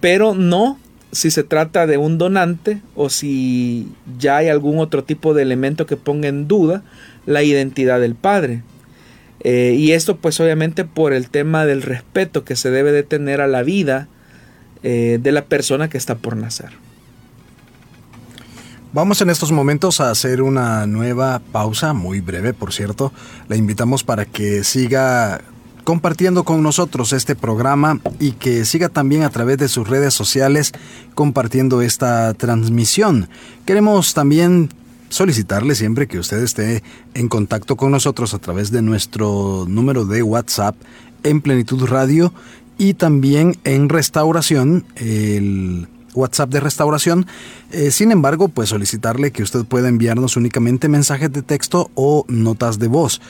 pero 0.00 0.34
no 0.34 0.78
si 1.12 1.30
se 1.30 1.44
trata 1.44 1.86
de 1.86 1.98
un 1.98 2.18
donante 2.18 2.80
o 2.94 3.10
si 3.10 3.88
ya 4.18 4.38
hay 4.38 4.48
algún 4.48 4.78
otro 4.78 5.04
tipo 5.04 5.34
de 5.34 5.42
elemento 5.42 5.86
que 5.86 5.96
ponga 5.96 6.28
en 6.28 6.48
duda 6.48 6.82
la 7.26 7.42
identidad 7.42 8.00
del 8.00 8.14
padre. 8.14 8.62
Eh, 9.42 9.74
y 9.76 9.92
esto 9.92 10.16
pues 10.16 10.38
obviamente 10.40 10.84
por 10.84 11.12
el 11.12 11.28
tema 11.28 11.66
del 11.66 11.82
respeto 11.82 12.44
que 12.44 12.56
se 12.56 12.70
debe 12.70 12.92
de 12.92 13.02
tener 13.02 13.40
a 13.40 13.48
la 13.48 13.62
vida 13.62 14.08
eh, 14.82 15.18
de 15.22 15.32
la 15.32 15.44
persona 15.44 15.88
que 15.88 15.98
está 15.98 16.16
por 16.16 16.36
nacer. 16.36 16.70
Vamos 18.92 19.20
en 19.20 19.30
estos 19.30 19.52
momentos 19.52 20.00
a 20.00 20.10
hacer 20.10 20.42
una 20.42 20.84
nueva 20.86 21.40
pausa, 21.52 21.92
muy 21.92 22.20
breve 22.20 22.52
por 22.52 22.72
cierto. 22.72 23.12
La 23.46 23.56
invitamos 23.56 24.02
para 24.02 24.24
que 24.24 24.64
siga 24.64 25.42
compartiendo 25.84 26.44
con 26.44 26.62
nosotros 26.62 27.12
este 27.12 27.36
programa 27.36 28.00
y 28.18 28.32
que 28.32 28.64
siga 28.64 28.88
también 28.88 29.22
a 29.22 29.30
través 29.30 29.58
de 29.58 29.68
sus 29.68 29.88
redes 29.88 30.14
sociales 30.14 30.72
compartiendo 31.14 31.82
esta 31.82 32.34
transmisión. 32.34 33.28
Queremos 33.64 34.12
también 34.12 34.70
solicitarle 35.08 35.74
siempre 35.74 36.08
que 36.08 36.18
usted 36.18 36.42
esté 36.42 36.82
en 37.14 37.28
contacto 37.28 37.76
con 37.76 37.90
nosotros 37.90 38.34
a 38.34 38.38
través 38.38 38.70
de 38.70 38.82
nuestro 38.82 39.66
número 39.68 40.04
de 40.04 40.22
WhatsApp 40.22 40.76
en 41.22 41.40
Plenitud 41.40 41.84
Radio 41.86 42.32
y 42.80 42.94
también 42.94 43.58
en 43.64 43.90
Restauración, 43.90 44.86
el 44.96 45.86
WhatsApp 46.14 46.48
de 46.48 46.60
Restauración. 46.60 47.26
Eh, 47.72 47.90
sin 47.90 48.10
embargo, 48.10 48.48
pues 48.48 48.70
solicitarle 48.70 49.32
que 49.32 49.42
usted 49.42 49.66
pueda 49.66 49.90
enviarnos 49.90 50.38
únicamente 50.38 50.88
mensajes 50.88 51.30
de 51.30 51.42
texto 51.42 51.90
o 51.94 52.24
notas 52.28 52.78
de 52.78 52.88
voz. 52.88 53.20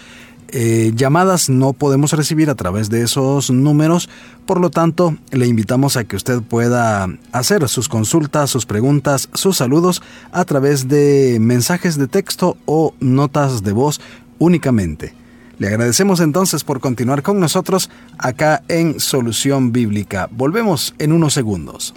Eh, 0.52 0.92
llamadas 0.94 1.50
no 1.50 1.72
podemos 1.72 2.12
recibir 2.12 2.48
a 2.48 2.54
través 2.54 2.90
de 2.90 3.02
esos 3.02 3.50
números, 3.50 4.08
por 4.46 4.60
lo 4.60 4.70
tanto 4.70 5.16
le 5.32 5.48
invitamos 5.48 5.96
a 5.96 6.04
que 6.04 6.14
usted 6.14 6.42
pueda 6.42 7.08
hacer 7.32 7.68
sus 7.68 7.88
consultas, 7.88 8.50
sus 8.50 8.66
preguntas, 8.66 9.28
sus 9.34 9.56
saludos 9.56 10.00
a 10.30 10.44
través 10.44 10.86
de 10.86 11.38
mensajes 11.40 11.98
de 11.98 12.06
texto 12.06 12.56
o 12.66 12.94
notas 13.00 13.64
de 13.64 13.72
voz 13.72 14.00
únicamente. 14.38 15.19
Le 15.61 15.68
agradecemos 15.68 16.20
entonces 16.20 16.64
por 16.64 16.81
continuar 16.81 17.23
con 17.23 17.38
nosotros 17.38 17.90
acá 18.16 18.62
en 18.68 18.99
Solución 18.99 19.73
Bíblica. 19.73 20.27
Volvemos 20.33 20.94
en 20.99 21.12
unos 21.12 21.35
segundos. 21.35 21.92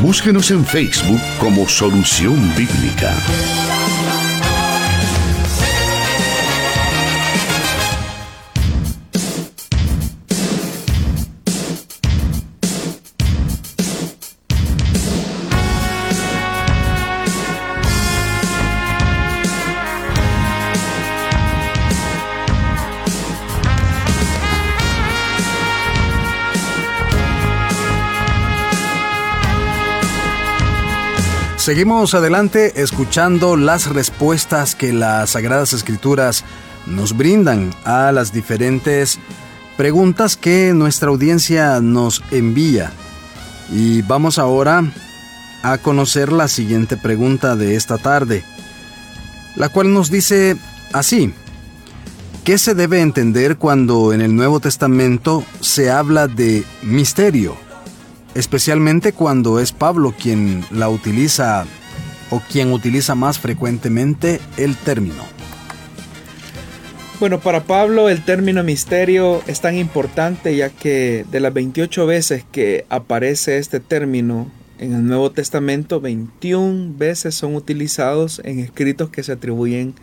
Búsquenos 0.00 0.50
en 0.50 0.64
Facebook 0.64 1.20
como 1.38 1.66
Solución 1.68 2.36
Bíblica. 2.54 3.16
Seguimos 31.66 32.14
adelante 32.14 32.80
escuchando 32.80 33.56
las 33.56 33.88
respuestas 33.88 34.76
que 34.76 34.92
las 34.92 35.30
Sagradas 35.30 35.72
Escrituras 35.72 36.44
nos 36.86 37.16
brindan 37.16 37.74
a 37.84 38.12
las 38.12 38.32
diferentes 38.32 39.18
preguntas 39.76 40.36
que 40.36 40.72
nuestra 40.74 41.08
audiencia 41.08 41.80
nos 41.80 42.22
envía. 42.30 42.92
Y 43.72 44.02
vamos 44.02 44.38
ahora 44.38 44.84
a 45.64 45.78
conocer 45.78 46.30
la 46.30 46.46
siguiente 46.46 46.96
pregunta 46.96 47.56
de 47.56 47.74
esta 47.74 47.98
tarde, 47.98 48.44
la 49.56 49.68
cual 49.68 49.92
nos 49.92 50.08
dice 50.08 50.56
así, 50.92 51.34
¿qué 52.44 52.58
se 52.58 52.76
debe 52.76 53.00
entender 53.00 53.56
cuando 53.56 54.12
en 54.12 54.20
el 54.20 54.36
Nuevo 54.36 54.60
Testamento 54.60 55.44
se 55.60 55.90
habla 55.90 56.28
de 56.28 56.64
misterio? 56.82 57.65
Especialmente 58.36 59.12
cuando 59.12 59.60
es 59.60 59.72
Pablo 59.72 60.14
quien 60.20 60.64
la 60.70 60.90
utiliza 60.90 61.64
o 62.30 62.40
quien 62.40 62.72
utiliza 62.72 63.14
más 63.14 63.38
frecuentemente 63.38 64.40
el 64.58 64.76
término. 64.76 65.24
Bueno, 67.18 67.40
para 67.40 67.64
Pablo 67.64 68.10
el 68.10 68.22
término 68.24 68.62
misterio 68.62 69.40
es 69.46 69.62
tan 69.62 69.76
importante 69.76 70.54
ya 70.54 70.68
que 70.68 71.24
de 71.30 71.40
las 71.40 71.54
28 71.54 72.06
veces 72.06 72.44
que 72.52 72.84
aparece 72.90 73.56
este 73.56 73.80
término 73.80 74.50
en 74.78 74.92
el 74.92 75.06
Nuevo 75.06 75.32
Testamento, 75.32 76.02
21 76.02 76.92
veces 76.98 77.34
son 77.34 77.54
utilizados 77.54 78.42
en 78.44 78.58
escritos 78.58 79.08
que 79.08 79.22
se 79.22 79.32
atribuyen 79.32 79.94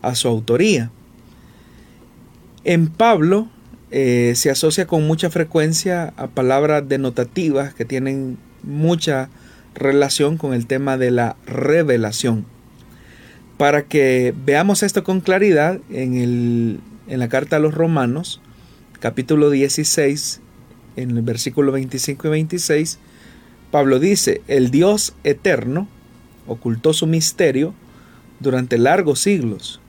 a 0.00 0.14
su 0.14 0.28
autoría. 0.28 0.90
En 2.64 2.86
Pablo 2.88 3.48
eh, 3.94 4.32
se 4.36 4.48
asocia 4.48 4.86
con 4.86 5.06
mucha 5.06 5.28
frecuencia 5.28 6.14
a 6.16 6.26
palabras 6.26 6.88
denotativas 6.88 7.74
que 7.74 7.84
tienen 7.84 8.38
mucha 8.62 9.28
relación 9.74 10.38
con 10.38 10.54
el 10.54 10.66
tema 10.66 10.96
de 10.96 11.10
la 11.10 11.36
revelación. 11.46 12.46
Para 13.58 13.82
que 13.82 14.32
veamos 14.46 14.82
esto 14.82 15.04
con 15.04 15.20
claridad, 15.20 15.78
en, 15.90 16.14
el, 16.14 16.80
en 17.06 17.18
la 17.18 17.28
carta 17.28 17.56
a 17.56 17.58
los 17.58 17.74
Romanos, 17.74 18.40
capítulo 18.98 19.50
16, 19.50 20.40
en 20.96 21.10
el 21.10 21.20
versículo 21.20 21.70
25 21.72 22.28
y 22.28 22.30
26, 22.30 22.98
Pablo 23.70 23.98
dice, 23.98 24.40
el 24.48 24.70
Dios 24.70 25.14
eterno 25.22 25.86
ocultó 26.46 26.94
su 26.94 27.06
misterio 27.06 27.74
durante 28.40 28.78
largos 28.78 29.20
siglos 29.20 29.81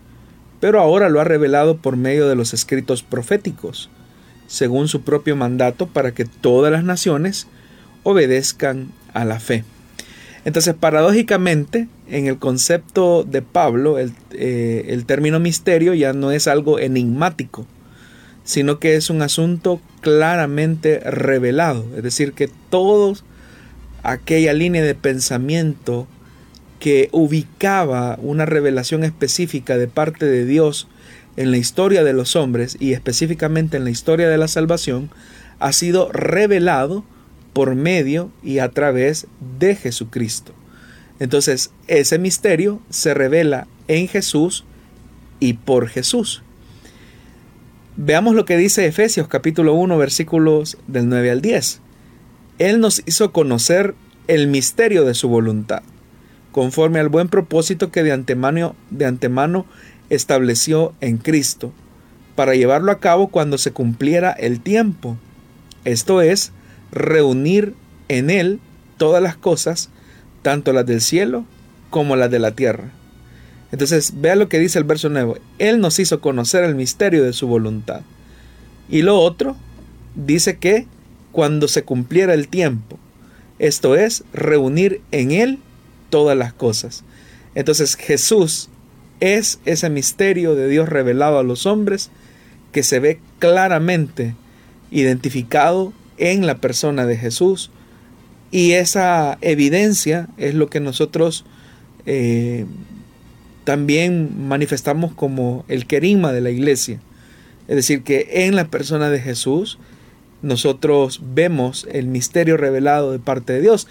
pero 0.64 0.80
ahora 0.80 1.10
lo 1.10 1.20
ha 1.20 1.26
revelado 1.26 1.76
por 1.76 1.98
medio 1.98 2.30
de 2.30 2.36
los 2.36 2.54
escritos 2.54 3.04
proféticos, 3.04 3.90
según 4.48 4.88
su 4.88 5.02
propio 5.02 5.36
mandato, 5.36 5.88
para 5.88 6.14
que 6.14 6.24
todas 6.24 6.72
las 6.72 6.86
naciones 6.86 7.48
obedezcan 8.04 8.94
a 9.14 9.26
la 9.26 9.42
fe. 9.42 9.66
Entonces, 10.46 10.74
paradójicamente, 10.74 11.90
en 12.08 12.28
el 12.28 12.38
concepto 12.38 13.26
de 13.26 13.42
Pablo, 13.42 14.00
el, 14.00 14.14
eh, 14.32 15.04
término 15.06 15.42
misterio 15.42 15.96
ya 15.96 16.14
no 16.14 16.32
es 16.32 16.48
algo 16.48 16.80
enigmático, 16.80 17.68
sino 18.46 18.80
que 18.80 18.96
es 18.96 19.10
un 19.10 19.22
asunto 19.22 19.82
claramente 20.00 21.02
revelado. 21.02 21.86
Es 21.98 22.04
decir, 22.04 22.32
que 22.32 22.50
toda 22.70 23.20
aquella 24.02 24.54
línea 24.54 24.82
de 24.82 24.96
pensamiento 24.96 26.08
que 26.84 27.08
ubicaba 27.14 28.20
una 28.22 28.46
revelación 28.46 29.06
específica 29.06 29.78
de 29.78 29.88
parte 29.88 30.26
de 30.26 30.44
Dios 30.44 30.90
en 31.38 31.50
la 31.50 31.56
historia 31.56 32.04
de 32.04 32.12
los 32.12 32.36
hombres 32.36 32.76
y 32.78 32.92
específicamente 32.92 33.78
en 33.78 33.86
la 33.86 33.90
historia 33.90 34.28
de 34.28 34.38
la 34.38 34.50
salvación, 34.50 35.10
ha 35.60 35.72
sido 35.72 36.12
revelado 36.12 37.06
por 37.54 37.76
medio 37.76 38.32
y 38.44 38.60
a 38.60 38.68
través 38.68 39.28
de 39.58 39.78
Jesucristo. 39.78 40.52
Entonces, 41.22 41.72
ese 41.88 42.20
misterio 42.20 42.82
se 42.90 43.14
revela 43.14 43.66
en 43.88 44.10
Jesús 44.10 44.66
y 45.40 45.54
por 45.54 45.88
Jesús. 45.88 46.44
Veamos 47.96 48.36
lo 48.36 48.44
que 48.44 48.58
dice 48.58 48.86
Efesios 48.86 49.30
capítulo 49.30 49.74
1 49.76 49.98
versículos 49.98 50.78
del 50.88 51.08
9 51.08 51.32
al 51.32 51.42
10. 51.42 51.80
Él 52.60 52.82
nos 52.82 53.04
hizo 53.06 53.32
conocer 53.32 53.96
el 54.28 54.48
misterio 54.48 55.06
de 55.06 55.14
su 55.14 55.30
voluntad 55.30 55.82
conforme 56.54 57.00
al 57.00 57.10
buen 57.10 57.28
propósito 57.28 57.92
que 57.92 58.04
de 58.04 58.14
antemano, 58.14 58.76
de 58.92 59.06
antemano 59.06 59.66
estableció 60.10 60.94
en 61.02 61.18
Cristo, 61.18 61.74
para 62.36 62.56
llevarlo 62.56 62.92
a 62.92 63.00
cabo 63.00 63.28
cuando 63.28 63.58
se 63.58 63.72
cumpliera 63.72 64.32
el 64.32 64.62
tiempo. 64.62 65.18
Esto 65.84 66.22
es, 66.22 66.52
reunir 66.92 67.74
en 68.08 68.30
Él 68.30 68.60
todas 68.98 69.22
las 69.22 69.36
cosas, 69.36 69.90
tanto 70.44 70.72
las 70.74 70.86
del 70.86 71.02
cielo 71.02 71.44
como 71.90 72.16
las 72.16 72.32
de 72.32 72.40
la 72.40 72.52
tierra. 72.52 72.92
Entonces, 73.72 74.14
vea 74.22 74.36
lo 74.36 74.50
que 74.50 74.60
dice 74.60 74.78
el 74.78 74.86
verso 74.86 75.10
nuevo. 75.10 75.38
Él 75.58 75.80
nos 75.80 75.98
hizo 76.00 76.22
conocer 76.22 76.64
el 76.64 76.76
misterio 76.76 77.24
de 77.24 77.34
su 77.34 77.48
voluntad. 77.48 78.02
Y 78.88 79.02
lo 79.02 79.20
otro, 79.20 79.56
dice 80.16 80.58
que 80.58 80.86
cuando 81.32 81.68
se 81.68 81.84
cumpliera 81.84 82.36
el 82.36 82.48
tiempo, 82.48 83.00
esto 83.58 83.96
es, 83.96 84.24
reunir 84.34 85.02
en 85.12 85.32
Él 85.32 85.60
todas 86.14 86.38
las 86.38 86.54
cosas. 86.54 87.04
Entonces 87.56 87.96
Jesús 87.96 88.70
es 89.20 89.60
ese 89.66 89.90
misterio 89.90 90.54
de 90.54 90.68
Dios 90.68 90.88
revelado 90.88 91.40
a 91.40 91.44
los 91.44 91.66
hombres 91.66 92.12
que 92.72 92.84
se 92.84 93.00
ve 93.00 93.20
claramente 93.40 94.36
identificado 94.92 95.92
en 96.20 96.46
la 96.46 96.58
persona 96.60 97.08
de 97.08 97.18
Jesús 97.18 97.72
y 98.52 98.74
esa 98.74 99.40
evidencia 99.42 100.30
es 100.38 100.54
lo 100.54 100.70
que 100.70 100.80
nosotros 100.80 101.46
eh, 102.06 102.68
también 103.64 104.48
manifestamos 104.48 105.16
como 105.16 105.66
el 105.68 105.88
querigma 105.88 106.32
de 106.32 106.42
la 106.42 106.52
iglesia. 106.52 107.00
Es 107.68 107.76
decir, 107.76 108.04
que 108.04 108.46
en 108.46 108.56
la 108.56 108.66
persona 108.66 109.10
de 109.10 109.20
Jesús 109.20 109.80
nosotros 110.44 111.22
vemos 111.34 111.88
el 111.92 112.06
misterio 112.06 112.56
revelado 112.56 113.12
de 113.12 113.18
parte 113.18 113.54
de 113.54 113.62
Dios. 113.62 113.88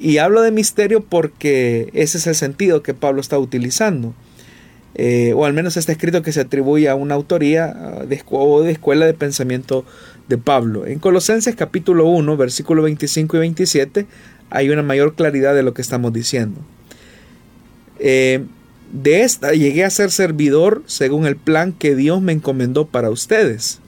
Y 0.00 0.16
hablo 0.16 0.40
de 0.40 0.50
misterio 0.50 1.02
porque 1.02 1.90
ese 1.92 2.18
es 2.18 2.26
el 2.26 2.34
sentido 2.34 2.82
que 2.82 2.94
Pablo 2.94 3.20
está 3.20 3.38
utilizando. 3.38 4.14
Eh, 4.94 5.34
o 5.36 5.44
al 5.44 5.52
menos 5.52 5.76
está 5.76 5.92
escrito 5.92 6.22
que 6.22 6.32
se 6.32 6.40
atribuye 6.40 6.88
a 6.88 6.94
una 6.94 7.14
autoría 7.14 7.68
de, 8.08 8.22
o 8.30 8.62
de 8.62 8.72
escuela 8.72 9.06
de 9.06 9.14
pensamiento 9.14 9.84
de 10.28 10.38
Pablo. 10.38 10.86
En 10.86 10.98
Colosenses 10.98 11.54
capítulo 11.54 12.06
1, 12.06 12.36
versículo 12.36 12.82
25 12.82 13.36
y 13.36 13.40
27, 13.40 14.06
hay 14.48 14.70
una 14.70 14.82
mayor 14.82 15.14
claridad 15.14 15.54
de 15.54 15.62
lo 15.62 15.74
que 15.74 15.82
estamos 15.82 16.12
diciendo. 16.12 16.60
Eh, 17.98 18.44
de 18.92 19.22
esta 19.22 19.52
llegué 19.52 19.84
a 19.84 19.90
ser 19.90 20.10
servidor 20.10 20.82
según 20.86 21.26
el 21.26 21.36
plan 21.36 21.72
que 21.72 21.94
Dios 21.94 22.20
me 22.22 22.32
encomendó 22.32 22.86
para 22.86 23.10
ustedes, 23.10 23.80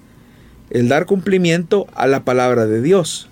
el 0.70 0.88
dar 0.88 1.06
cumplimiento 1.06 1.86
a 1.94 2.06
la 2.06 2.24
palabra 2.24 2.66
de 2.66 2.80
Dios, 2.80 3.28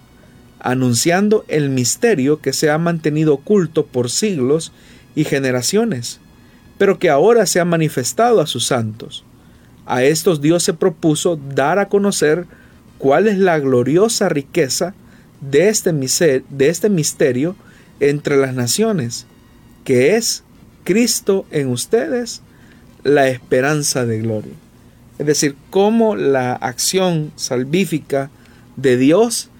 anunciando 0.61 1.45
el 1.49 1.71
misterio 1.71 2.41
que 2.41 2.53
se 2.53 2.71
ha 2.71 2.79
mantenido 2.79 3.35
oculto 3.35 3.87
por 3.87 4.11
siglos 4.11 4.73
y 5.15 5.25
generaciones, 5.25 6.21
pero 6.79 6.99
que 6.99 7.11
ahora 7.11 7.47
se 7.47 7.61
ha 7.61 7.65
manifestado 7.65 8.41
a 8.41 8.47
sus 8.47 8.67
santos. 8.67 9.25
A 9.87 10.05
estos 10.05 10.41
Dios 10.41 10.63
se 10.63 10.75
propuso 10.75 11.37
dar 11.55 11.79
a 11.79 11.89
conocer 11.89 12.47
cuál 12.99 13.27
es 13.27 13.39
la 13.39 13.59
gloriosa 13.59 14.29
riqueza 14.29 14.95
de 15.41 15.69
este, 15.69 15.93
este 16.59 16.91
misterio 16.91 17.57
entre 17.99 18.37
las 18.37 18.55
naciones, 18.55 19.27
que 19.85 20.17
es 20.17 20.45
Cristo 20.85 21.47
en 21.51 21.69
ustedes, 21.69 22.43
la 23.03 23.29
esperanza 23.29 24.05
de 24.05 24.19
gloria. 24.19 24.53
Es 25.19 25.27
decir, 25.27 25.57
cómo 25.71 26.17
la 26.17 26.53
acción 26.53 27.33
salvífica 27.37 28.31
de 28.77 28.97
Dios 28.97 29.51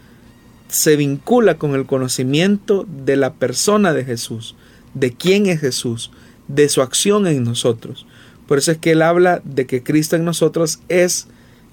se 0.71 0.97
vincula 0.97 1.59
con 1.59 1.75
el 1.75 1.87
conocimiento 1.87 2.87
de 2.89 3.17
la 3.17 3.35
persona 3.35 3.93
de 3.93 4.05
Jesús, 4.05 4.55
de 4.95 5.13
quién 5.13 5.47
es 5.47 5.61
Jesús, 5.61 6.11
de 6.49 6.69
su 6.69 6.83
acción 6.83 7.27
en 7.27 7.45
nosotros. 7.45 8.07
Por 8.47 8.59
eso 8.59 8.73
es 8.73 8.79
que 8.79 8.93
él 8.93 9.03
habla 9.03 9.41
de 9.45 9.67
que 9.67 9.83
Cristo 9.83 10.17
en 10.17 10.25
nosotros 10.25 10.81
es 10.89 11.29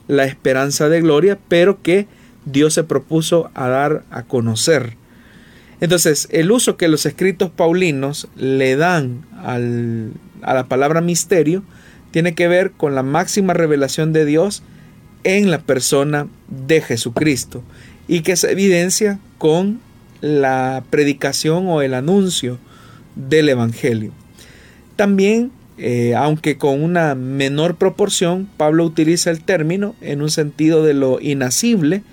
la 0.07 0.25
esperanza 0.25 0.89
de 0.89 1.01
gloria, 1.01 1.39
pero 1.47 1.81
que 1.81 2.07
Dios 2.45 2.73
se 2.73 2.83
propuso 2.83 3.51
a 3.53 3.67
dar 3.67 4.03
a 4.11 4.23
conocer. 4.23 4.95
Entonces, 5.79 6.27
el 6.31 6.51
uso 6.51 6.77
que 6.77 6.87
los 6.87 7.05
escritos 7.05 7.51
paulinos 7.51 8.27
le 8.35 8.75
dan 8.75 9.25
a 9.43 9.59
la 10.53 10.67
palabra 10.67 11.01
misterio 11.01 11.63
tiene 12.11 12.33
que 12.33 12.47
ver 12.47 12.71
con 12.71 12.95
la 12.95 13.03
máxima 13.03 13.53
revelación 13.53 14.13
de 14.13 14.25
Dios 14.25 14.63
en 15.23 15.51
la 15.51 15.59
persona 15.59 16.27
de 16.47 16.81
Jesucristo 16.81 17.63
y 18.07 18.21
que 18.21 18.35
se 18.35 18.51
evidencia 18.51 19.19
con 19.37 19.79
la 20.21 20.83
predicación 20.89 21.67
o 21.67 21.81
el 21.81 21.93
anuncio 21.93 22.57
del 23.15 23.49
Evangelio. 23.49 24.11
También, 24.95 25.51
eh, 25.77 26.15
aunque 26.15 26.57
con 26.57 26.81
una 26.81 27.15
menor 27.15 27.75
proporción, 27.75 28.47
Pablo 28.57 28.85
utiliza 28.85 29.29
el 29.29 29.43
término 29.43 29.95
en 30.01 30.21
un 30.21 30.31
sentido 30.31 30.83
de 30.83 30.93
lo 30.93 31.19
inacible 31.21 32.03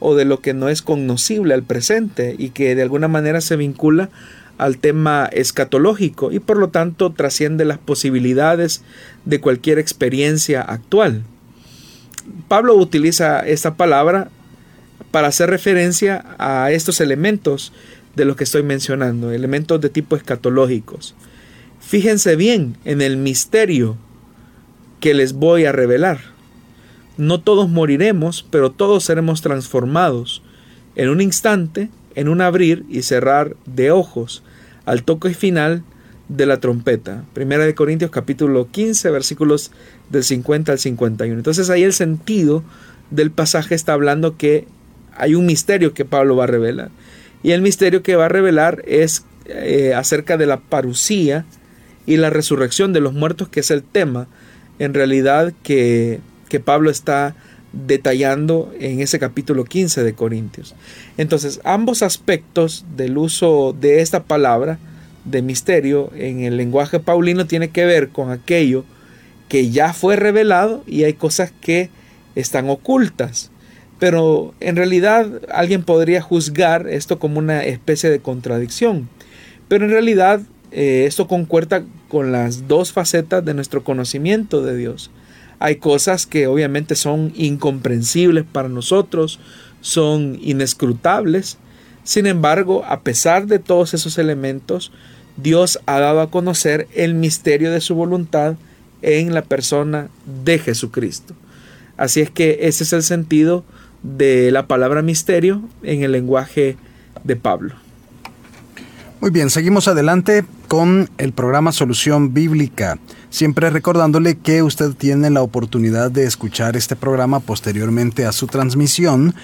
o 0.00 0.16
de 0.16 0.24
lo 0.24 0.40
que 0.40 0.54
no 0.54 0.68
es 0.68 0.82
conocible 0.82 1.54
al 1.54 1.62
presente 1.62 2.34
y 2.36 2.50
que 2.50 2.74
de 2.74 2.82
alguna 2.82 3.08
manera 3.08 3.40
se 3.40 3.56
vincula 3.56 4.10
al 4.58 4.78
tema 4.78 5.28
escatológico 5.32 6.32
y 6.32 6.40
por 6.40 6.56
lo 6.56 6.68
tanto 6.68 7.12
trasciende 7.12 7.64
las 7.64 7.78
posibilidades 7.78 8.82
de 9.24 9.40
cualquier 9.40 9.78
experiencia 9.78 10.60
actual. 10.60 11.22
Pablo 12.48 12.74
utiliza 12.76 13.40
esta 13.40 13.74
palabra 13.74 14.28
para 15.10 15.28
hacer 15.28 15.50
referencia 15.50 16.24
a 16.38 16.70
estos 16.70 17.00
elementos 17.00 17.72
de 18.14 18.24
los 18.24 18.36
que 18.36 18.44
estoy 18.44 18.62
mencionando, 18.62 19.32
elementos 19.32 19.80
de 19.80 19.88
tipo 19.88 20.16
escatológicos. 20.16 21.14
Fíjense 21.80 22.36
bien 22.36 22.76
en 22.84 23.02
el 23.02 23.16
misterio 23.16 23.96
que 25.00 25.14
les 25.14 25.32
voy 25.32 25.64
a 25.64 25.72
revelar. 25.72 26.20
No 27.16 27.40
todos 27.40 27.68
moriremos, 27.68 28.46
pero 28.50 28.70
todos 28.70 29.04
seremos 29.04 29.42
transformados 29.42 30.42
en 30.94 31.08
un 31.08 31.20
instante, 31.20 31.90
en 32.14 32.28
un 32.28 32.40
abrir 32.40 32.84
y 32.88 33.02
cerrar 33.02 33.56
de 33.66 33.90
ojos, 33.90 34.42
al 34.84 35.02
toque 35.02 35.34
final 35.34 35.82
de 36.28 36.46
la 36.46 36.60
trompeta. 36.60 37.24
Primera 37.34 37.64
de 37.64 37.74
Corintios 37.74 38.10
capítulo 38.10 38.68
15 38.70 39.10
versículos 39.10 39.70
del 40.10 40.24
50 40.24 40.72
al 40.72 40.78
51. 40.78 41.34
Entonces 41.34 41.68
ahí 41.68 41.82
el 41.82 41.92
sentido 41.92 42.62
del 43.10 43.30
pasaje 43.30 43.74
está 43.74 43.92
hablando 43.92 44.36
que 44.36 44.66
hay 45.16 45.34
un 45.34 45.46
misterio 45.46 45.94
que 45.94 46.04
Pablo 46.04 46.36
va 46.36 46.44
a 46.44 46.48
revelar. 46.48 46.90
Y 47.42 47.52
el 47.52 47.62
misterio 47.62 48.02
que 48.02 48.16
va 48.16 48.26
a 48.26 48.28
revelar 48.28 48.82
es 48.86 49.24
eh, 49.46 49.94
acerca 49.94 50.36
de 50.36 50.46
la 50.46 50.60
parucía 50.60 51.44
y 52.06 52.16
la 52.16 52.30
resurrección 52.30 52.92
de 52.92 53.00
los 53.00 53.12
muertos, 53.12 53.48
que 53.48 53.60
es 53.60 53.70
el 53.70 53.82
tema 53.82 54.28
en 54.78 54.94
realidad 54.94 55.52
que, 55.62 56.20
que 56.48 56.60
Pablo 56.60 56.90
está 56.90 57.34
detallando 57.72 58.72
en 58.78 59.00
ese 59.00 59.18
capítulo 59.18 59.64
15 59.64 60.02
de 60.02 60.14
Corintios. 60.14 60.74
Entonces, 61.16 61.60
ambos 61.64 62.02
aspectos 62.02 62.84
del 62.96 63.16
uso 63.16 63.74
de 63.78 64.00
esta 64.00 64.24
palabra 64.24 64.78
de 65.24 65.42
misterio 65.42 66.10
en 66.14 66.40
el 66.42 66.56
lenguaje 66.56 67.00
paulino 67.00 67.46
tiene 67.46 67.70
que 67.70 67.84
ver 67.84 68.08
con 68.08 68.30
aquello 68.30 68.84
que 69.48 69.70
ya 69.70 69.92
fue 69.92 70.16
revelado 70.16 70.82
y 70.86 71.04
hay 71.04 71.12
cosas 71.14 71.52
que 71.60 71.90
están 72.34 72.68
ocultas. 72.68 73.51
Pero 74.02 74.52
en 74.58 74.74
realidad 74.74 75.28
alguien 75.48 75.84
podría 75.84 76.20
juzgar 76.20 76.88
esto 76.88 77.20
como 77.20 77.38
una 77.38 77.62
especie 77.62 78.10
de 78.10 78.18
contradicción. 78.18 79.08
Pero 79.68 79.84
en 79.84 79.92
realidad 79.92 80.40
eh, 80.72 81.04
esto 81.06 81.28
concuerda 81.28 81.84
con 82.08 82.32
las 82.32 82.66
dos 82.66 82.90
facetas 82.90 83.44
de 83.44 83.54
nuestro 83.54 83.84
conocimiento 83.84 84.60
de 84.60 84.76
Dios. 84.76 85.12
Hay 85.60 85.76
cosas 85.76 86.26
que 86.26 86.48
obviamente 86.48 86.96
son 86.96 87.32
incomprensibles 87.36 88.44
para 88.44 88.68
nosotros, 88.68 89.38
son 89.82 90.36
inescrutables. 90.42 91.58
Sin 92.02 92.26
embargo, 92.26 92.84
a 92.84 93.02
pesar 93.02 93.46
de 93.46 93.60
todos 93.60 93.94
esos 93.94 94.18
elementos, 94.18 94.90
Dios 95.36 95.78
ha 95.86 96.00
dado 96.00 96.22
a 96.22 96.30
conocer 96.32 96.88
el 96.92 97.14
misterio 97.14 97.70
de 97.70 97.80
su 97.80 97.94
voluntad 97.94 98.56
en 99.00 99.32
la 99.32 99.42
persona 99.42 100.08
de 100.44 100.58
Jesucristo. 100.58 101.34
Así 101.96 102.20
es 102.20 102.32
que 102.32 102.58
ese 102.62 102.82
es 102.82 102.92
el 102.92 103.04
sentido 103.04 103.64
de 104.02 104.50
la 104.50 104.66
palabra 104.66 105.02
misterio 105.02 105.62
en 105.82 106.02
el 106.02 106.12
lenguaje 106.12 106.76
de 107.24 107.36
Pablo. 107.36 107.74
Muy 109.20 109.30
bien, 109.30 109.50
seguimos 109.50 109.86
adelante 109.86 110.44
con 110.66 111.08
el 111.18 111.32
programa 111.32 111.70
Solución 111.70 112.34
Bíblica. 112.34 112.98
Siempre 113.30 113.70
recordándole 113.70 114.36
que 114.36 114.64
usted 114.64 114.94
tiene 114.94 115.30
la 115.30 115.42
oportunidad 115.42 116.10
de 116.10 116.24
escuchar 116.24 116.76
este 116.76 116.96
programa 116.96 117.38
posteriormente 117.38 118.26
a 118.26 118.32
su 118.32 118.48
transmisión 118.48 119.34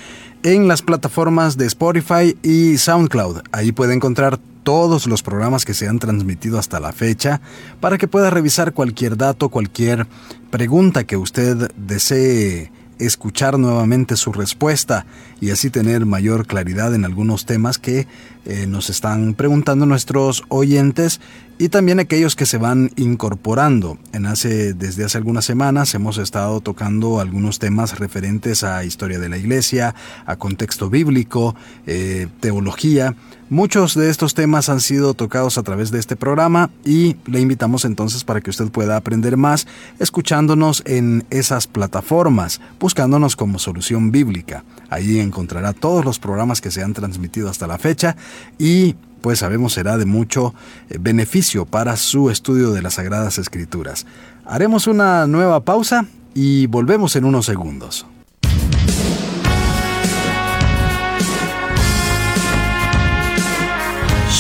en 0.42 0.66
las 0.66 0.83
plataformas 0.83 1.57
de 1.57 1.66
Spotify 1.66 2.37
y 2.42 2.77
SoundCloud. 2.77 3.42
Ahí 3.53 3.71
puede 3.71 3.94
encontrar 3.94 4.40
todos 4.64 5.07
los 5.07 5.23
programas 5.23 5.64
que 5.64 5.75
se 5.75 5.87
han 5.87 6.01
transmitido 6.01 6.59
hasta 6.59 6.81
la 6.81 6.92
fecha 6.92 7.40
para 7.81 7.99
que 7.99 8.09
pueda 8.09 8.31
revisar 8.31 8.73
cualquier 8.73 9.16
dato, 9.16 9.49
cualquier 9.49 10.07
pregunta 10.51 11.05
que 11.05 11.16
usted 11.16 11.71
desee 11.77 12.73
escuchar 12.99 13.59
nuevamente 13.59 14.17
su 14.17 14.33
respuesta 14.33 15.07
y 15.41 15.51
así 15.51 15.71
tener 15.71 16.07
mayor 16.07 16.47
claridad 16.47 16.95
en 16.95 17.05
algunos 17.05 17.47
temas 17.47 17.79
que 17.79 18.07
eh, 18.45 18.67
nos 18.67 18.91
están 18.91 19.35
preguntando 19.35 19.87
nuestros 19.87 20.45
oyentes 20.49 21.21
y 21.59 21.69
también 21.69 22.01
aquellos 22.01 22.37
que 22.37 22.47
se 22.47 22.57
van 22.57 22.91
incorporando. 22.97 23.99
En 24.13 24.27
hace, 24.27 24.75
desde 24.75 25.05
hace 25.05 25.19
algunas 25.19 25.45
semanas 25.45 25.95
hemos 25.95 26.19
estado 26.19 26.61
tocando 26.61 27.21
algunos 27.21 27.59
temas 27.59 27.99
referentes 27.99 28.63
a 28.63 28.85
historia 28.85 29.19
de 29.19 29.29
la 29.29 29.39
iglesia, 29.39 29.95
a 30.25 30.37
contexto 30.37 30.89
bíblico, 30.89 31.55
eh, 31.87 32.29
teología. 32.41 33.17
Muchos 33.51 33.95
de 33.95 34.11
estos 34.11 34.35
temas 34.35 34.69
han 34.69 34.83
sido 34.83 35.15
tocados 35.15 35.57
a 35.57 35.63
través 35.63 35.91
de 35.91 35.99
este 35.99 36.17
programa 36.17 36.69
y 36.85 37.17
le 37.25 37.41
invitamos 37.41 37.87
entonces 37.87 38.23
para 38.23 38.43
que 38.43 38.51
usted 38.51 38.71
pueda 38.71 38.99
aprender 38.99 39.39
más 39.39 39.67
escuchándonos 39.99 40.83
en 40.85 41.25
esas 41.31 41.67
plataformas, 41.67 42.61
buscándonos 42.79 43.37
como 43.37 43.59
solución 43.59 44.11
bíblica. 44.11 44.65
Ahí 44.91 45.19
encontrará 45.19 45.73
todos 45.73 46.05
los 46.05 46.19
programas 46.19 46.61
que 46.61 46.71
se 46.71 46.83
han 46.83 46.93
transmitido 46.93 47.49
hasta 47.49 47.67
la 47.67 47.79
fecha 47.79 48.17
y 48.59 48.97
pues 49.23 49.39
sabemos 49.39 49.73
será 49.73 49.97
de 49.97 50.05
mucho 50.05 50.55
eh, 50.91 50.99
beneficio 51.01 51.65
para 51.65 51.97
su 51.97 52.29
estudio 52.29 52.73
de 52.73 52.83
las 52.83 52.95
Sagradas 52.95 53.39
Escrituras. 53.39 54.05
Haremos 54.45 54.87
una 54.87 55.27
nueva 55.27 55.65
pausa 55.65 56.05
y 56.35 56.67
volvemos 56.67 57.17
en 57.17 57.25
unos 57.25 57.47
segundos. 57.47 58.07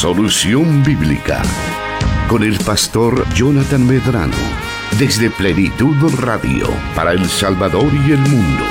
Solución 0.00 0.84
Bíblica 0.84 1.42
con 2.28 2.44
el 2.44 2.56
pastor 2.58 3.28
Jonathan 3.34 3.84
Medrano 3.84 4.36
desde 4.96 5.28
Plenitud 5.28 6.14
Radio 6.20 6.68
para 6.94 7.10
El 7.14 7.28
Salvador 7.28 7.90
y 8.06 8.12
el 8.12 8.20
mundo. 8.20 8.64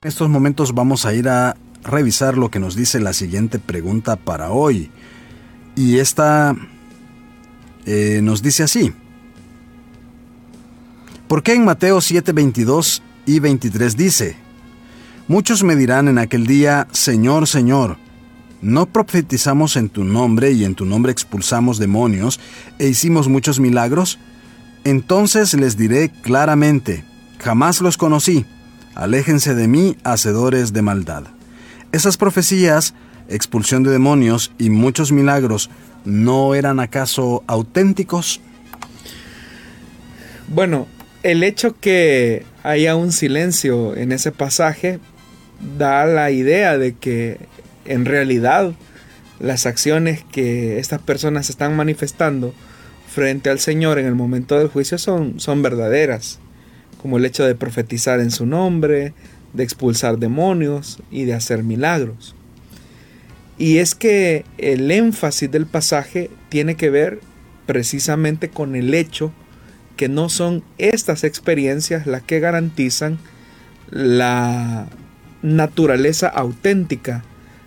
En 0.00 0.08
estos 0.08 0.28
momentos 0.28 0.72
vamos 0.72 1.04
a 1.04 1.12
ir 1.12 1.28
a 1.28 1.56
revisar 1.82 2.38
lo 2.38 2.52
que 2.52 2.60
nos 2.60 2.76
dice 2.76 3.00
la 3.00 3.12
siguiente 3.12 3.58
pregunta 3.58 4.14
para 4.14 4.52
hoy. 4.52 4.92
Y 5.74 5.98
esta 5.98 6.54
eh, 7.84 8.20
nos 8.22 8.42
dice 8.42 8.62
así. 8.62 8.92
¿Por 11.26 11.42
qué 11.42 11.54
en 11.54 11.64
Mateo 11.64 12.00
7, 12.00 12.30
22 12.30 13.02
y 13.26 13.40
23 13.40 13.96
dice, 13.96 14.36
Muchos 15.28 15.64
me 15.64 15.76
dirán 15.76 16.08
en 16.08 16.18
aquel 16.18 16.46
día, 16.46 16.86
Señor, 16.92 17.46
Señor, 17.46 17.98
¿no 18.62 18.86
profetizamos 18.86 19.76
en 19.76 19.88
tu 19.88 20.04
nombre 20.04 20.52
y 20.52 20.64
en 20.64 20.74
tu 20.74 20.86
nombre 20.86 21.12
expulsamos 21.12 21.78
demonios 21.78 22.40
e 22.78 22.88
hicimos 22.88 23.28
muchos 23.28 23.60
milagros? 23.60 24.18
Entonces 24.84 25.52
les 25.54 25.76
diré 25.76 26.10
claramente, 26.22 27.04
jamás 27.38 27.80
los 27.80 27.96
conocí 27.96 28.46
aléjense 28.96 29.54
de 29.54 29.68
mí, 29.68 29.96
hacedores 30.02 30.72
de 30.72 30.82
maldad. 30.82 31.24
Esas 31.92 32.16
profecías, 32.16 32.94
expulsión 33.28 33.84
de 33.84 33.92
demonios 33.92 34.52
y 34.58 34.70
muchos 34.70 35.12
milagros, 35.12 35.70
¿no 36.04 36.54
eran 36.54 36.80
acaso 36.80 37.44
auténticos? 37.46 38.40
Bueno, 40.48 40.88
el 41.22 41.42
hecho 41.42 41.78
que 41.78 42.44
haya 42.66 42.96
un 42.96 43.12
silencio 43.12 43.96
en 43.96 44.10
ese 44.10 44.32
pasaje 44.32 44.98
da 45.78 46.04
la 46.04 46.32
idea 46.32 46.76
de 46.78 46.94
que 46.94 47.38
en 47.84 48.04
realidad 48.04 48.72
las 49.38 49.66
acciones 49.66 50.24
que 50.32 50.80
estas 50.80 51.00
personas 51.00 51.48
están 51.48 51.76
manifestando 51.76 52.52
frente 53.06 53.50
al 53.50 53.60
Señor 53.60 54.00
en 54.00 54.06
el 54.06 54.16
momento 54.16 54.58
del 54.58 54.66
juicio 54.66 54.98
son, 54.98 55.38
son 55.38 55.62
verdaderas 55.62 56.40
como 57.00 57.18
el 57.18 57.24
hecho 57.24 57.46
de 57.46 57.54
profetizar 57.54 58.18
en 58.18 58.32
su 58.32 58.46
nombre, 58.46 59.14
de 59.52 59.62
expulsar 59.62 60.18
demonios 60.18 60.98
y 61.12 61.24
de 61.24 61.34
hacer 61.34 61.62
milagros. 61.62 62.34
Y 63.58 63.78
es 63.78 63.94
que 63.94 64.44
el 64.58 64.90
énfasis 64.90 65.48
del 65.52 65.66
pasaje 65.66 66.30
tiene 66.48 66.74
que 66.74 66.90
ver 66.90 67.20
precisamente 67.64 68.48
con 68.48 68.74
el 68.74 68.92
hecho 68.92 69.32
que 69.96 70.08
no 70.08 70.28
son 70.28 70.62
estas 70.78 71.24
experiencias 71.24 72.06
las 72.06 72.22
que 72.22 72.40
garantizan 72.40 73.18
la 73.90 74.88
naturaleza 75.42 76.28
auténtica 76.28 77.24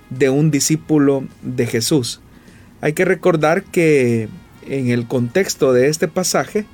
de 0.09 0.29
un 0.29 0.51
discípulo 0.51 1.27
de 1.41 1.67
Jesús. 1.67 2.21
Hay 2.81 2.93
que 2.93 3.05
recordar 3.05 3.63
que 3.63 4.29
en 4.67 4.89
el 4.89 5.07
contexto 5.07 5.73
de 5.73 5.87
este 5.87 6.07
pasaje, 6.07 6.65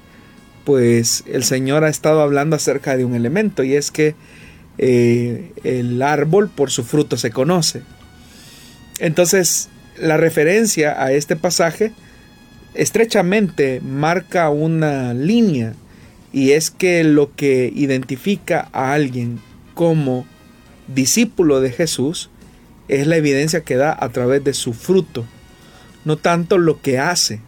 pues 0.63 1.23
el 1.27 1.43
Señor 1.43 1.83
ha 1.83 1.89
estado 1.89 2.21
hablando 2.21 2.55
acerca 2.55 2.97
de 2.97 3.05
un 3.05 3.15
elemento 3.15 3.63
y 3.63 3.75
es 3.75 3.91
que 3.91 4.15
eh, 4.77 5.51
el 5.63 6.01
árbol 6.01 6.49
por 6.49 6.71
su 6.71 6.83
fruto 6.83 7.17
se 7.17 7.31
conoce. 7.31 7.81
Entonces, 8.99 9.69
la 9.97 10.17
referencia 10.17 11.01
a 11.01 11.11
este 11.11 11.35
pasaje 11.35 11.93
estrechamente 12.75 13.81
marca 13.81 14.49
una 14.49 15.13
línea 15.13 15.73
y 16.31 16.51
es 16.51 16.69
que 16.71 17.03
lo 17.03 17.33
que 17.35 17.71
identifica 17.73 18.69
a 18.73 18.93
alguien 18.93 19.39
como 19.73 20.25
discípulo 20.87 21.61
de 21.61 21.71
Jesús 21.71 22.29
es 22.87 23.07
la 23.07 23.15
evidencia 23.15 23.63
que 23.63 23.75
da 23.75 23.97
a 23.99 24.09
través 24.09 24.43
de 24.43 24.53
su 24.53 24.73
fruto, 24.73 25.25
no 26.03 26.17
tanto 26.17 26.57
lo 26.57 26.81
que 26.81 26.99
hace. 26.99 27.39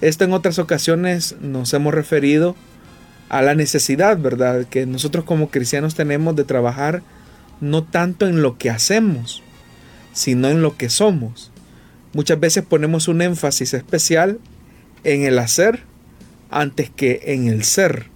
Esto 0.00 0.24
en 0.24 0.32
otras 0.32 0.58
ocasiones 0.58 1.36
nos 1.40 1.72
hemos 1.72 1.94
referido 1.94 2.56
a 3.28 3.42
la 3.42 3.54
necesidad, 3.54 4.18
¿verdad?, 4.18 4.66
que 4.66 4.86
nosotros 4.86 5.24
como 5.24 5.50
cristianos 5.50 5.94
tenemos 5.94 6.34
de 6.36 6.44
trabajar 6.44 7.02
no 7.60 7.84
tanto 7.84 8.26
en 8.26 8.42
lo 8.42 8.58
que 8.58 8.70
hacemos, 8.70 9.42
sino 10.12 10.48
en 10.48 10.62
lo 10.62 10.76
que 10.76 10.90
somos. 10.90 11.52
Muchas 12.12 12.40
veces 12.40 12.64
ponemos 12.64 13.08
un 13.08 13.22
énfasis 13.22 13.74
especial 13.74 14.38
en 15.04 15.22
el 15.22 15.38
hacer 15.38 15.84
antes 16.50 16.90
que 16.90 17.20
en 17.26 17.46
el 17.46 17.64
ser. 17.64 18.06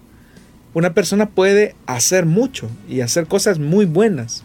Una 0.75 0.95
persona 0.95 1.31
puede 1.31 1.77
hacer 1.87 2.27
mucho 2.27 2.69
y 2.89 3.01
hacer 3.01 3.27
cosas 3.27 3.61
muy 3.61 3.85
buenas 3.85 4.43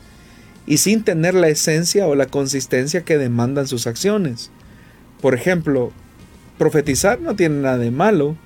y 0.68 0.78
sin 0.78 1.04
tener 1.04 1.34
la 1.34 1.48
esencia 1.48 2.06
o 2.06 2.14
la 2.14 2.28
consistencia 2.28 3.02
que 3.02 3.18
demandan 3.18 3.68
sus 3.68 3.88
acciones. 3.88 4.52
Por 5.20 5.34
ejemplo, 5.34 5.92
profetizar 6.60 7.20
no 7.20 7.36
tiene 7.36 7.56
nada 7.62 7.80
de 7.80 7.90
malo. 7.90 8.38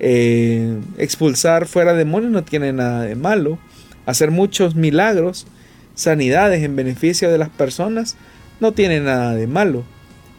Eh, 0.00 0.78
expulsar 0.96 1.66
fuera 1.66 1.92
demonios 1.92 2.32
no 2.32 2.42
tiene 2.42 2.72
nada 2.72 3.02
de 3.02 3.14
malo. 3.14 3.58
Hacer 4.06 4.30
muchos 4.30 4.74
milagros, 4.74 5.46
sanidades 5.94 6.62
en 6.62 6.74
beneficio 6.74 7.30
de 7.30 7.36
las 7.36 7.50
personas, 7.50 8.16
no 8.60 8.72
tiene 8.72 9.00
nada 9.00 9.34
de 9.34 9.46
malo. 9.46 9.84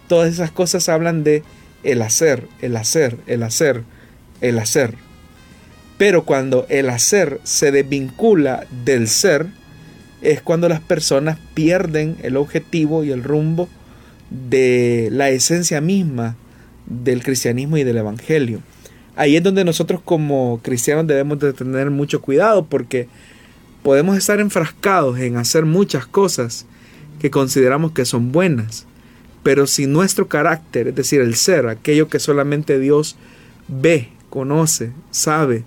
Todas 0.10 0.34
esas 0.34 0.52
cosas 0.52 0.90
hablan 0.90 1.24
de 1.24 1.44
el 1.84 2.02
hacer, 2.02 2.46
el 2.62 2.76
hacer, 2.76 3.16
el 3.28 3.44
hacer, 3.44 3.84
el 4.42 4.60
hacer. 4.60 4.96
Pero 5.98 6.26
cuando 6.26 6.66
el 6.68 6.90
hacer 6.90 7.40
se 7.44 7.72
desvincula 7.72 8.66
del 8.84 9.08
ser, 9.08 9.48
es 10.22 10.42
cuando 10.42 10.68
las 10.68 10.82
personas 10.82 11.40
pierden 11.54 12.18
el 12.24 12.36
objetivo 12.36 13.06
y 13.06 13.12
el 13.12 13.24
rumbo 13.24 13.70
de 14.30 15.10
la 15.12 15.30
esencia 15.30 15.80
misma 15.80 16.36
del 16.86 17.24
cristianismo 17.24 17.78
y 17.78 17.84
del 17.84 17.98
evangelio. 17.98 18.62
Ahí 19.16 19.36
es 19.36 19.44
donde 19.44 19.64
nosotros 19.64 20.02
como 20.04 20.60
cristianos 20.64 21.08
debemos 21.08 21.40
de 21.40 21.54
tener 21.54 21.90
mucho 21.92 22.22
cuidado 22.22 22.66
porque 22.66 23.08
podemos 23.84 24.18
estar 24.18 24.40
enfrascados 24.40 25.20
en 25.20 25.38
hacer 25.38 25.66
muchas 25.66 26.06
cosas 26.06 26.66
que 27.20 27.30
consideramos 27.30 27.92
que 27.92 28.06
son 28.06 28.32
buenas, 28.32 28.86
pero 29.44 29.68
si 29.68 29.88
nuestro 29.88 30.28
carácter, 30.28 30.90
es 30.90 30.96
decir, 30.96 31.22
el 31.22 31.36
ser, 31.36 31.68
aquello 31.68 32.08
que 32.08 32.20
solamente 32.20 32.80
Dios 32.80 33.16
ve, 33.68 34.10
conoce, 34.30 34.92
sabe, 35.12 35.64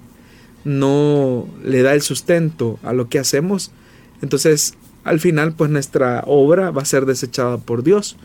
no 0.65 1.49
le 1.65 1.83
da 1.83 1.95
el 1.95 2.03
sustento 2.03 2.79
a 2.83 2.93
lo 2.93 3.09
que 3.09 3.19
hacemos, 3.19 3.73
entonces 4.21 4.75
al 5.05 5.21
final 5.21 5.55
pues 5.55 5.71
nuestra 5.71 6.23
obra 6.27 6.71
va 6.71 6.83
a 6.83 6.87
ser 6.87 7.07
desechada 7.07 7.59
por 7.59 7.83
Dios. 7.83 8.17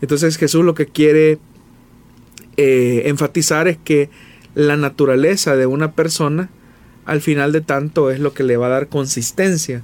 Entonces 0.00 0.36
Jesús 0.36 0.64
lo 0.64 0.74
que 0.74 0.86
quiere 0.86 1.38
eh, 2.56 3.02
enfatizar 3.06 3.68
es 3.68 3.78
que 3.78 4.10
la 4.54 4.76
naturaleza 4.76 5.56
de 5.56 5.66
una 5.66 5.92
persona 5.92 6.50
al 7.04 7.20
final 7.20 7.52
de 7.52 7.60
tanto 7.60 8.10
es 8.10 8.20
lo 8.20 8.32
que 8.32 8.44
le 8.44 8.56
va 8.56 8.66
a 8.66 8.70
dar 8.70 8.88
consistencia 8.88 9.82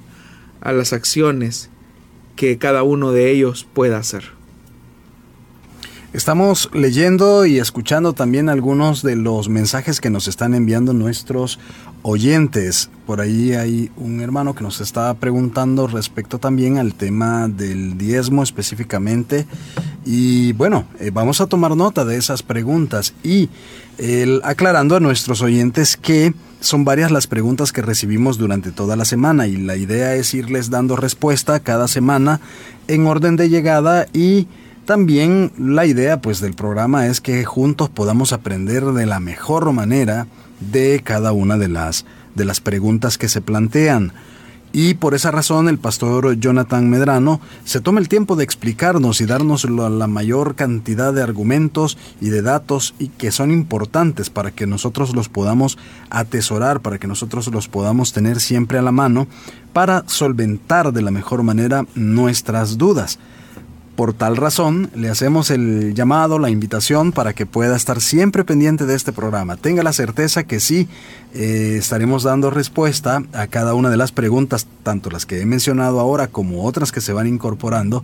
a 0.61 0.71
las 0.71 0.93
acciones 0.93 1.69
que 2.35 2.57
cada 2.57 2.83
uno 2.83 3.11
de 3.11 3.29
ellos 3.31 3.67
pueda 3.73 3.97
hacer. 3.97 4.40
Estamos 6.13 6.69
leyendo 6.73 7.45
y 7.45 7.57
escuchando 7.59 8.11
también 8.11 8.49
algunos 8.49 9.01
de 9.01 9.15
los 9.15 9.47
mensajes 9.47 10.01
que 10.01 10.09
nos 10.09 10.27
están 10.27 10.53
enviando 10.53 10.91
nuestros 10.91 11.57
oyentes. 12.01 12.89
Por 13.05 13.21
ahí 13.21 13.53
hay 13.53 13.91
un 13.95 14.19
hermano 14.19 14.53
que 14.53 14.61
nos 14.61 14.81
está 14.81 15.13
preguntando 15.13 15.87
respecto 15.87 16.37
también 16.37 16.77
al 16.77 16.95
tema 16.95 17.47
del 17.47 17.97
diezmo 17.97 18.43
específicamente. 18.43 19.47
Y 20.05 20.51
bueno, 20.51 20.83
eh, 20.99 21.11
vamos 21.13 21.39
a 21.39 21.47
tomar 21.47 21.77
nota 21.77 22.03
de 22.03 22.17
esas 22.17 22.43
preguntas 22.43 23.13
y 23.23 23.49
aclarando 24.43 24.97
a 24.97 24.99
nuestros 24.99 25.41
oyentes 25.41 25.95
que 25.95 26.33
son 26.59 26.83
varias 26.83 27.11
las 27.11 27.27
preguntas 27.27 27.71
que 27.71 27.81
recibimos 27.81 28.37
durante 28.37 28.71
toda 28.71 28.95
la 28.95 29.05
semana 29.05 29.47
y 29.47 29.55
la 29.57 29.77
idea 29.77 30.15
es 30.15 30.33
irles 30.33 30.69
dando 30.69 30.95
respuesta 30.95 31.59
cada 31.59 31.87
semana 31.87 32.41
en 32.87 33.07
orden 33.07 33.35
de 33.35 33.49
llegada 33.49 34.07
y 34.11 34.47
también 34.85 35.51
la 35.57 35.85
idea 35.85 36.21
pues 36.21 36.41
del 36.41 36.53
programa 36.53 37.07
es 37.07 37.21
que 37.21 37.43
juntos 37.45 37.89
podamos 37.89 38.33
aprender 38.33 38.83
de 38.85 39.05
la 39.05 39.19
mejor 39.19 39.71
manera 39.71 40.27
de 40.59 41.01
cada 41.03 41.31
una 41.31 41.57
de 41.57 41.67
las 41.67 42.05
de 42.35 42.45
las 42.45 42.61
preguntas 42.61 43.17
que 43.17 43.29
se 43.29 43.41
plantean. 43.41 44.13
Y 44.73 44.93
por 44.93 45.15
esa 45.15 45.31
razón 45.31 45.67
el 45.67 45.77
pastor 45.77 46.37
Jonathan 46.39 46.89
Medrano 46.89 47.41
se 47.65 47.81
toma 47.81 47.99
el 47.99 48.07
tiempo 48.07 48.37
de 48.37 48.45
explicarnos 48.45 49.19
y 49.19 49.25
darnos 49.25 49.69
la 49.69 50.07
mayor 50.07 50.55
cantidad 50.55 51.13
de 51.13 51.21
argumentos 51.21 51.97
y 52.21 52.29
de 52.29 52.41
datos 52.41 52.95
y 52.97 53.09
que 53.09 53.33
son 53.33 53.51
importantes 53.51 54.29
para 54.29 54.51
que 54.51 54.67
nosotros 54.67 55.13
los 55.13 55.27
podamos 55.27 55.77
atesorar, 56.09 56.79
para 56.79 56.99
que 56.99 57.07
nosotros 57.07 57.47
los 57.47 57.67
podamos 57.67 58.13
tener 58.13 58.39
siempre 58.39 58.77
a 58.77 58.81
la 58.81 58.93
mano 58.93 59.27
para 59.73 60.05
solventar 60.07 60.93
de 60.93 61.01
la 61.01 61.11
mejor 61.11 61.43
manera 61.43 61.85
nuestras 61.93 62.77
dudas. 62.77 63.19
Por 64.01 64.13
tal 64.15 64.35
razón, 64.35 64.89
le 64.95 65.09
hacemos 65.09 65.51
el 65.51 65.93
llamado, 65.93 66.39
la 66.39 66.49
invitación 66.49 67.11
para 67.11 67.33
que 67.33 67.45
pueda 67.45 67.75
estar 67.75 68.01
siempre 68.01 68.43
pendiente 68.43 68.87
de 68.87 68.95
este 68.95 69.11
programa. 69.11 69.57
Tenga 69.57 69.83
la 69.83 69.93
certeza 69.93 70.43
que 70.43 70.59
sí 70.59 70.87
eh, 71.35 71.75
estaremos 71.77 72.23
dando 72.23 72.49
respuesta 72.49 73.21
a 73.31 73.45
cada 73.45 73.75
una 73.75 73.91
de 73.91 73.97
las 73.97 74.11
preguntas, 74.11 74.65
tanto 74.81 75.11
las 75.11 75.27
que 75.27 75.39
he 75.39 75.45
mencionado 75.45 75.99
ahora 75.99 76.29
como 76.29 76.65
otras 76.65 76.91
que 76.91 76.99
se 76.99 77.13
van 77.13 77.27
incorporando 77.27 78.03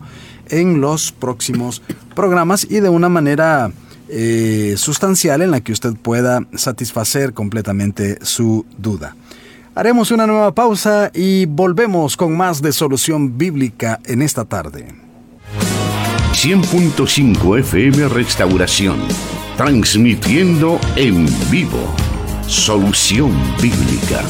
en 0.49 0.81
los 0.81 1.11
próximos 1.11 1.81
programas 2.13 2.67
y 2.69 2.79
de 2.79 2.89
una 2.89 3.09
manera 3.09 3.71
eh, 4.07 4.75
sustancial 4.77 5.41
en 5.41 5.49
la 5.49 5.61
que 5.61 5.71
usted 5.71 5.95
pueda 5.95 6.45
satisfacer 6.53 7.33
completamente 7.33 8.19
su 8.21 8.67
duda. 8.77 9.15
Haremos 9.73 10.11
una 10.11 10.27
nueva 10.27 10.53
pausa 10.53 11.09
y 11.11 11.47
volvemos 11.47 12.15
con 12.15 12.37
más 12.37 12.61
de 12.61 12.71
solución 12.71 13.39
bíblica 13.39 13.99
en 14.05 14.21
esta 14.21 14.45
tarde. 14.45 15.07
100.5 16.39 17.59
FM 17.61 18.09
Restauración, 18.09 18.99
transmitiendo 19.57 20.79
en 20.95 21.25
vivo 21.49 21.79
Solución 22.45 23.31
Bíblica. 23.59 24.21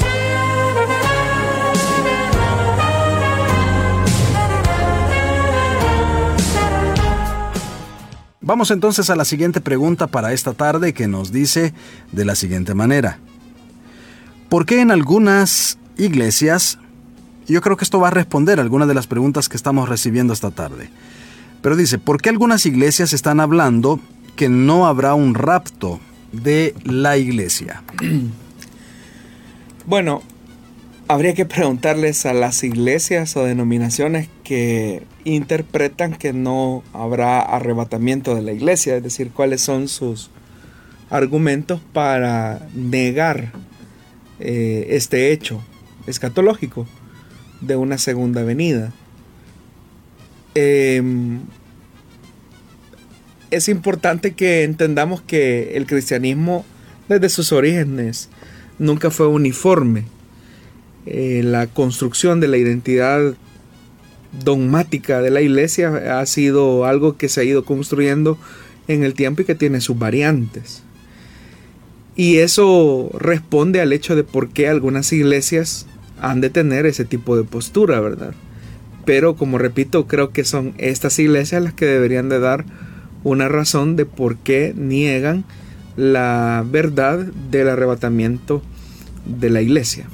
Vamos 8.39 8.71
entonces 8.71 9.09
a 9.09 9.17
la 9.17 9.25
siguiente 9.25 9.59
pregunta 9.59 10.07
para 10.07 10.31
esta 10.31 10.53
tarde 10.53 10.93
que 10.93 11.09
nos 11.09 11.33
dice 11.33 11.73
de 12.13 12.23
la 12.23 12.35
siguiente 12.35 12.73
manera. 12.73 13.19
¿Por 14.47 14.65
qué 14.65 14.79
en 14.79 14.91
algunas 14.91 15.77
iglesias, 15.97 16.79
yo 17.49 17.59
creo 17.59 17.75
que 17.75 17.83
esto 17.83 17.99
va 17.99 18.07
a 18.07 18.11
responder 18.11 18.61
algunas 18.61 18.87
de 18.87 18.93
las 18.93 19.07
preguntas 19.07 19.49
que 19.49 19.57
estamos 19.57 19.89
recibiendo 19.89 20.31
esta 20.31 20.51
tarde, 20.51 20.89
pero 21.61 21.75
dice, 21.75 21.97
¿por 21.97 22.21
qué 22.21 22.29
algunas 22.29 22.65
iglesias 22.65 23.13
están 23.13 23.39
hablando 23.39 23.99
que 24.35 24.49
no 24.49 24.87
habrá 24.87 25.13
un 25.13 25.33
rapto 25.33 25.99
de 26.31 26.73
la 26.83 27.17
iglesia? 27.17 27.83
Bueno, 29.89 30.21
habría 31.07 31.33
que 31.33 31.45
preguntarles 31.45 32.25
a 32.25 32.33
las 32.33 32.61
iglesias 32.65 33.37
o 33.37 33.45
denominaciones 33.45 34.27
que 34.43 35.03
interpretan 35.23 36.13
que 36.13 36.33
no 36.33 36.83
habrá 36.91 37.39
arrebatamiento 37.39 38.35
de 38.35 38.41
la 38.41 38.51
iglesia, 38.51 38.97
es 38.97 39.03
decir, 39.03 39.31
cuáles 39.31 39.61
son 39.61 39.87
sus 39.87 40.29
argumentos 41.09 41.79
para 41.93 42.67
negar 42.73 43.53
eh, 44.39 44.87
este 44.89 45.31
hecho 45.31 45.63
escatológico 46.05 46.85
de 47.61 47.75
una 47.75 47.97
segunda 47.97 48.43
venida. 48.43 48.91
Em, 50.59 51.41
es 53.51 53.69
importante 53.69 54.33
que 54.33 54.63
entendamos 54.63 55.21
que 55.21 55.77
el 55.77 55.85
cristianismo 55.85 56.65
desde 57.07 57.29
sus 57.29 57.51
orígenes 57.51 58.29
nunca 58.79 59.11
fue 59.11 59.27
uniforme. 59.27 60.05
Eh, 61.05 61.43
la 61.43 61.67
construcción 61.67 62.39
de 62.39 62.47
la 62.47 62.57
identidad 62.57 63.35
dogmática 64.43 65.21
de 65.21 65.29
la 65.29 65.41
iglesia 65.41 66.19
ha 66.19 66.25
sido 66.25 66.85
algo 66.85 67.17
que 67.17 67.29
se 67.29 67.41
ha 67.41 67.43
ido 67.43 67.63
construyendo 67.63 68.39
en 68.87 69.03
el 69.03 69.13
tiempo 69.13 69.43
y 69.43 69.45
que 69.45 69.53
tiene 69.53 69.79
sus 69.79 69.99
variantes. 69.99 70.81
Y 72.15 72.37
eso 72.37 73.11
responde 73.13 73.79
al 73.79 73.93
hecho 73.93 74.15
de 74.15 74.23
por 74.23 74.49
qué 74.49 74.67
algunas 74.67 75.13
iglesias 75.13 75.85
han 76.19 76.41
de 76.41 76.49
tener 76.49 76.87
ese 76.87 77.05
tipo 77.05 77.37
de 77.37 77.43
postura, 77.43 77.99
¿verdad? 77.99 78.33
Pero 79.07 79.37
como 79.37 79.57
repito, 79.57 80.05
creo 80.05 80.31
que 80.31 80.43
son 80.43 80.73
estas 80.79 81.17
iglesias 81.17 81.63
las 81.63 81.73
que 81.73 81.85
deberían 81.85 82.27
de 82.27 82.41
dar 82.41 82.65
una 83.23 83.47
razón 83.47 83.95
de 83.95 84.05
por 84.05 84.35
qué 84.35 84.73
niegan 84.75 85.45
la 85.95 86.65
verdad 86.69 87.19
del 87.49 87.69
arrebatamiento 87.69 88.61
de 89.25 89.49
la 89.49 89.61
iglesia. 89.61 90.09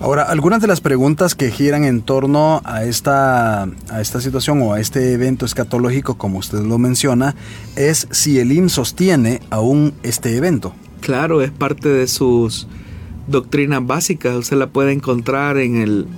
Ahora, 0.00 0.24
algunas 0.24 0.60
de 0.60 0.66
las 0.66 0.80
preguntas 0.80 1.36
que 1.36 1.52
giran 1.52 1.84
en 1.84 2.02
torno 2.02 2.60
a 2.64 2.82
esta, 2.82 3.62
a 3.62 4.00
esta 4.00 4.20
situación 4.20 4.60
o 4.62 4.72
a 4.72 4.80
este 4.80 5.12
evento 5.12 5.46
escatológico, 5.46 6.18
como 6.18 6.38
usted 6.38 6.58
lo 6.58 6.76
menciona, 6.76 7.36
es 7.76 8.08
si 8.10 8.40
el 8.40 8.50
IM 8.50 8.68
sostiene 8.68 9.42
aún 9.50 9.94
este 10.02 10.36
evento. 10.36 10.74
Claro, 11.02 11.40
es 11.40 11.52
parte 11.52 11.88
de 11.88 12.08
sus 12.08 12.66
doctrinas 13.28 13.86
básicas. 13.86 14.34
Usted 14.34 14.56
la 14.56 14.66
puede 14.66 14.90
encontrar 14.90 15.56
en 15.58 15.76
el 15.76 16.08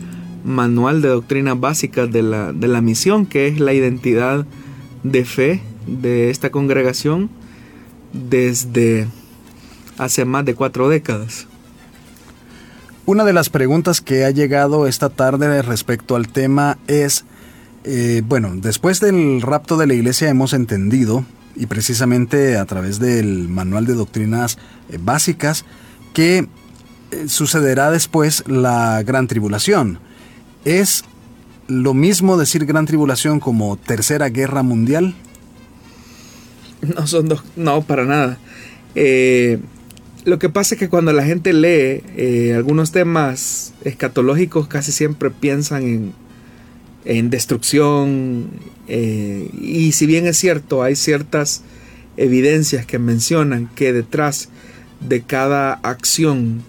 manual 0.45 1.03
de 1.03 1.09
doctrinas 1.09 1.59
básicas 1.59 2.11
de 2.11 2.23
la, 2.23 2.53
de 2.53 2.69
la 2.69 2.81
misión, 2.81 3.27
que 3.27 3.47
es 3.47 3.61
la 3.61 3.73
identidad 3.73 4.47
de 5.03 5.25
fe 5.25 5.63
de 5.87 6.31
esta 6.31 6.51
congregación 6.51 7.31
desde 8.13 9.07
hace 9.99 10.25
más 10.25 10.45
de 10.45 10.55
cuatro 10.55 10.89
décadas. 10.89 11.47
Una 13.07 13.25
de 13.25 13.33
las 13.33 13.49
preguntas 13.49 14.01
que 14.01 14.25
ha 14.25 14.31
llegado 14.31 14.87
esta 14.87 15.09
tarde 15.09 15.63
respecto 15.63 16.15
al 16.15 16.29
tema 16.29 16.79
es, 16.89 17.25
eh, 17.85 18.23
bueno, 18.27 18.53
después 18.55 19.01
del 19.01 19.41
rapto 19.41 19.79
de 19.79 19.87
la 19.87 19.95
iglesia 19.95 20.29
hemos 20.29 20.53
entendido, 20.53 21.25
y 21.57 21.67
precisamente 21.67 22.59
a 22.59 22.67
través 22.67 22.99
del 22.99 23.49
manual 23.49 23.87
de 23.87 23.95
doctrinas 23.95 24.59
eh, 24.91 24.99
básicas, 25.01 25.65
que 26.13 26.49
eh, 27.11 27.29
sucederá 27.29 27.91
después 27.91 28.45
la 28.47 29.03
gran 29.03 29.27
tribulación. 29.27 30.01
¿Es 30.65 31.05
lo 31.67 31.95
mismo 31.95 32.37
decir 32.37 32.65
gran 32.67 32.87
tribulación 32.87 33.41
como 33.41 33.77
tercera 33.77 34.29
guerra 34.29 34.63
mundial? 34.63 35.15
No 36.97 37.07
son 37.07 37.29
dos, 37.29 37.43
no, 37.57 37.83
para 37.83 38.05
nada. 38.05 38.39
Eh, 38.95 39.59
lo 40.25 40.39
que 40.39 40.49
pasa 40.49 40.75
es 40.75 40.79
que 40.79 40.89
cuando 40.89 41.13
la 41.13 41.25
gente 41.25 41.53
lee 41.53 42.03
eh, 42.17 42.53
algunos 42.57 42.93
temas 42.93 43.73
escatológicos 43.85 44.69
casi 44.69 44.93
siempre 44.93 45.31
piensan 45.31 45.83
en, 45.83 46.13
en 47.05 47.31
destrucción 47.31 48.51
eh, 48.89 49.51
y 49.61 49.93
si 49.93 50.07
bien 50.07 50.27
es 50.27 50.37
cierto 50.37 50.83
hay 50.83 50.97
ciertas 50.97 51.63
evidencias 52.17 52.85
que 52.85 52.99
mencionan 52.99 53.69
que 53.75 53.93
detrás 53.93 54.49
de 55.01 55.23
cada 55.23 55.75
acción 55.75 56.63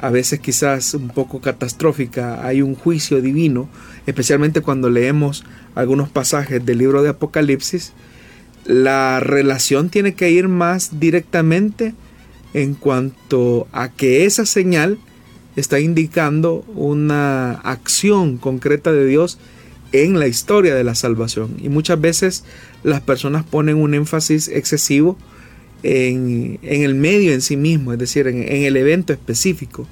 a 0.00 0.10
veces 0.10 0.40
quizás 0.40 0.94
un 0.94 1.08
poco 1.08 1.40
catastrófica, 1.40 2.46
hay 2.46 2.62
un 2.62 2.74
juicio 2.74 3.20
divino, 3.20 3.68
especialmente 4.06 4.60
cuando 4.60 4.90
leemos 4.90 5.44
algunos 5.74 6.08
pasajes 6.08 6.64
del 6.64 6.78
libro 6.78 7.02
de 7.02 7.10
Apocalipsis, 7.10 7.92
la 8.64 9.20
relación 9.20 9.88
tiene 9.88 10.14
que 10.14 10.30
ir 10.30 10.48
más 10.48 11.00
directamente 11.00 11.94
en 12.54 12.74
cuanto 12.74 13.66
a 13.72 13.88
que 13.88 14.24
esa 14.24 14.46
señal 14.46 14.98
está 15.56 15.80
indicando 15.80 16.64
una 16.74 17.52
acción 17.52 18.36
concreta 18.36 18.92
de 18.92 19.06
Dios 19.06 19.38
en 19.92 20.18
la 20.18 20.26
historia 20.26 20.74
de 20.74 20.84
la 20.84 20.94
salvación. 20.94 21.56
Y 21.60 21.68
muchas 21.68 22.00
veces 22.00 22.44
las 22.82 23.00
personas 23.00 23.44
ponen 23.44 23.76
un 23.76 23.94
énfasis 23.94 24.48
excesivo 24.48 25.16
en, 25.82 26.58
el 26.62 26.94
medio 26.94 27.32
en 27.32 27.40
sí 27.40 27.56
mismo, 27.56 27.92
es 27.92 27.98
decir, 27.98 28.26
en, 28.26 28.42
el 28.42 28.76
evento 28.76 29.12
específico, 29.12 29.86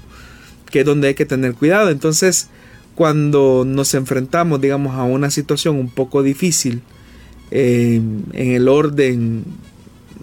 que 0.70 0.80
es 0.80 0.86
donde 0.86 1.08
hay 1.08 1.14
que 1.14 1.26
tener 1.26 1.54
cuidado. 1.54 1.90
Entonces, 1.90 2.48
cuando 2.94 3.64
nos 3.66 3.94
enfrentamos, 3.94 4.60
digamos, 4.60 4.96
a 4.96 5.04
una 5.04 5.30
situación 5.30 5.76
un 5.76 5.90
poco 5.90 6.22
difícil 6.22 6.82
eh, 7.50 8.00
en 8.32 8.50
el 8.52 8.68
orden 8.68 9.44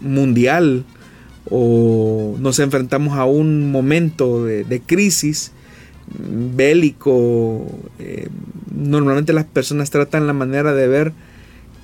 mundial 0.01 0.83
o 1.49 2.35
nos 2.39 2.59
enfrentamos 2.59 3.17
a 3.17 3.25
un 3.25 3.71
momento 3.71 4.45
de, 4.45 4.81
crisis 4.85 5.51
bélico, 6.07 7.65
eh, 7.99 8.27
normalmente 8.75 9.33
las 9.33 9.45
personas 9.45 9.89
tratan 9.89 10.27
la 10.27 10.33
manera 10.33 10.73
de 10.73 10.87
ver 10.87 11.13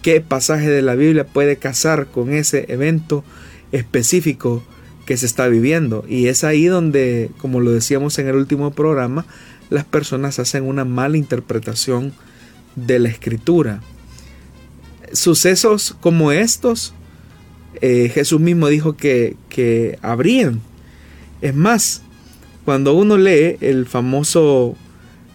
qué 0.02 0.22
pasaje 0.22 0.70
de 0.70 0.82
la 0.82 0.96
Biblia 0.96 1.26
puede 1.26 1.58
casar 1.58 2.08
con 2.08 2.32
ese 2.32 2.66
evento 2.70 3.24
específico 3.72 4.64
que 5.06 5.18
se 5.18 5.26
está 5.26 5.48
viviendo. 5.48 6.06
Y 6.08 6.28
es 6.28 6.44
ahí 6.44 6.66
donde, 6.66 7.32
como 7.38 7.60
lo 7.60 7.72
decíamos 7.72 8.20
en 8.20 8.28
el 8.28 8.36
último 8.36 8.72
programa, 8.72 9.26
las 9.70 9.86
personas 9.86 10.40
hacen 10.40 10.64
una 10.64 10.86
mala 10.86 11.18
interpretación 11.18 12.14
de 12.76 13.00
la 13.00 13.10
escritura. 13.10 13.82
Sucesos 15.12 15.96
como 16.00 16.32
estos, 16.32 16.94
eh, 17.82 18.12
Jesús 18.14 18.40
mismo 18.40 18.68
dijo 18.68 18.96
que, 18.96 19.36
que 19.50 19.98
habrían. 20.02 20.62
Es 21.42 21.56
más, 21.56 22.02
cuando 22.66 22.94
uno 22.94 23.18
lee 23.18 23.58
el 23.62 23.86
famoso 23.86 24.76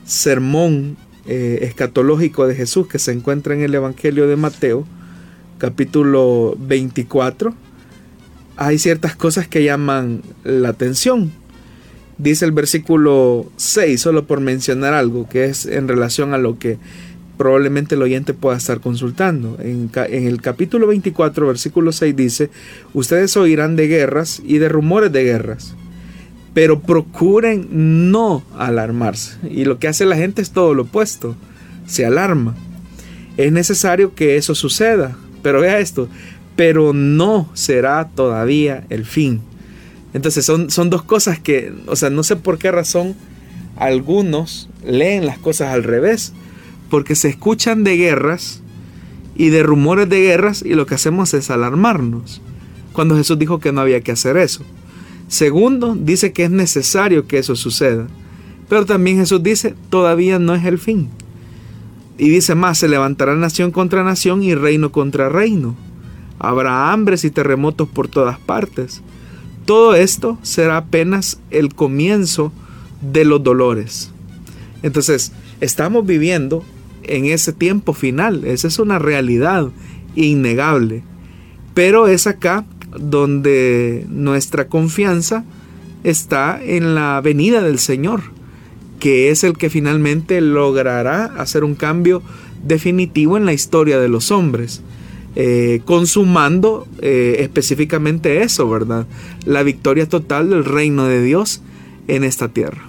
sermón 0.04 0.96
eh, 1.26 1.60
escatológico 1.62 2.46
de 2.46 2.54
Jesús 2.54 2.86
que 2.86 2.98
se 2.98 3.10
encuentra 3.12 3.54
en 3.54 3.62
el 3.62 3.74
Evangelio 3.74 4.28
de 4.28 4.36
Mateo, 4.36 4.84
capítulo 5.58 6.56
24, 6.60 7.54
hay 8.56 8.78
ciertas 8.78 9.16
cosas 9.16 9.48
que 9.48 9.64
llaman 9.64 10.22
la 10.44 10.70
atención. 10.70 11.32
Dice 12.18 12.44
el 12.44 12.52
versículo 12.52 13.50
6, 13.56 14.00
solo 14.00 14.26
por 14.26 14.40
mencionar 14.40 14.94
algo, 14.94 15.28
que 15.28 15.46
es 15.46 15.66
en 15.66 15.88
relación 15.88 16.32
a 16.32 16.38
lo 16.38 16.58
que 16.58 16.78
probablemente 17.36 17.96
el 17.96 18.02
oyente 18.02 18.34
pueda 18.34 18.56
estar 18.56 18.80
consultando. 18.80 19.58
En, 19.60 19.90
el 20.10 20.40
capítulo 20.40 20.86
24, 20.86 21.46
versículo 21.46 21.92
6 21.92 22.14
dice, 22.14 22.50
ustedes 22.92 23.36
oirán 23.36 23.76
de 23.76 23.88
guerras 23.88 24.40
y 24.44 24.58
de 24.58 24.68
rumores 24.68 25.10
de 25.10 25.24
guerras, 25.24 25.74
pero 26.52 26.80
procuren 26.80 27.66
no 28.12 28.44
alarmarse. 28.56 29.36
Y 29.50 29.64
lo 29.64 29.78
que 29.80 29.88
hace 29.88 30.04
la 30.04 30.16
gente 30.16 30.42
es 30.42 30.52
todo 30.52 30.74
lo 30.74 30.82
opuesto, 30.82 31.34
se 31.86 32.06
alarma. 32.06 32.54
Es 33.36 33.50
necesario 33.50 34.14
que 34.14 34.36
eso 34.36 34.54
suceda, 34.54 35.16
pero 35.42 35.60
vea 35.60 35.80
esto, 35.80 36.08
pero 36.56 36.92
no 36.92 37.48
será 37.54 38.08
todavía 38.08 38.84
el 38.90 39.04
fin. 39.04 39.40
Entonces 40.12 40.44
son, 40.44 40.70
son 40.70 40.90
dos 40.90 41.02
cosas 41.02 41.38
que, 41.38 41.72
o 41.86 41.96
sea, 41.96 42.10
no 42.10 42.22
sé 42.22 42.36
por 42.36 42.58
qué 42.58 42.70
razón 42.70 43.14
algunos 43.76 44.68
leen 44.84 45.26
las 45.26 45.38
cosas 45.38 45.72
al 45.72 45.82
revés, 45.82 46.32
porque 46.90 47.16
se 47.16 47.28
escuchan 47.28 47.82
de 47.82 47.96
guerras 47.96 48.62
y 49.34 49.48
de 49.48 49.62
rumores 49.62 50.08
de 50.08 50.20
guerras 50.20 50.62
y 50.64 50.74
lo 50.74 50.86
que 50.86 50.94
hacemos 50.94 51.34
es 51.34 51.50
alarmarnos, 51.50 52.40
cuando 52.92 53.16
Jesús 53.16 53.38
dijo 53.38 53.58
que 53.58 53.72
no 53.72 53.80
había 53.80 54.00
que 54.02 54.12
hacer 54.12 54.36
eso. 54.36 54.62
Segundo, 55.26 55.96
dice 55.98 56.32
que 56.32 56.44
es 56.44 56.50
necesario 56.50 57.26
que 57.26 57.38
eso 57.38 57.56
suceda, 57.56 58.06
pero 58.68 58.86
también 58.86 59.18
Jesús 59.18 59.42
dice, 59.42 59.74
todavía 59.90 60.38
no 60.38 60.54
es 60.54 60.64
el 60.64 60.78
fin. 60.78 61.08
Y 62.16 62.28
dice 62.28 62.54
más, 62.54 62.78
se 62.78 62.88
levantará 62.88 63.34
nación 63.34 63.72
contra 63.72 64.04
nación 64.04 64.42
y 64.42 64.54
reino 64.54 64.92
contra 64.92 65.28
reino. 65.28 65.74
Habrá 66.48 66.92
hambres 66.92 67.24
y 67.24 67.30
terremotos 67.30 67.88
por 67.88 68.08
todas 68.08 68.38
partes. 68.38 69.02
Todo 69.64 69.94
esto 69.94 70.38
será 70.42 70.76
apenas 70.76 71.40
el 71.50 71.74
comienzo 71.74 72.52
de 73.00 73.24
los 73.24 73.42
dolores. 73.42 74.10
Entonces, 74.82 75.32
estamos 75.60 76.04
viviendo 76.04 76.64
en 77.02 77.26
ese 77.26 77.52
tiempo 77.52 77.92
final. 77.92 78.44
Esa 78.44 78.68
es 78.68 78.78
una 78.78 78.98
realidad 78.98 79.70
innegable. 80.14 81.02
Pero 81.72 82.06
es 82.06 82.26
acá 82.26 82.64
donde 82.98 84.06
nuestra 84.08 84.68
confianza 84.68 85.44
está 86.04 86.60
en 86.62 86.94
la 86.94 87.20
venida 87.20 87.62
del 87.62 87.78
Señor, 87.78 88.20
que 89.00 89.30
es 89.30 89.42
el 89.44 89.56
que 89.56 89.70
finalmente 89.70 90.40
logrará 90.40 91.24
hacer 91.24 91.64
un 91.64 91.74
cambio 91.74 92.22
definitivo 92.62 93.36
en 93.36 93.46
la 93.46 93.52
historia 93.52 93.98
de 93.98 94.08
los 94.08 94.30
hombres. 94.30 94.82
Eh, 95.36 95.80
consumando 95.84 96.86
eh, 97.02 97.38
específicamente 97.40 98.42
eso, 98.42 98.68
¿verdad? 98.68 99.06
La 99.44 99.64
victoria 99.64 100.08
total 100.08 100.50
del 100.50 100.64
reino 100.64 101.06
de 101.06 101.22
Dios 101.22 101.60
en 102.06 102.22
esta 102.22 102.48
tierra. 102.48 102.82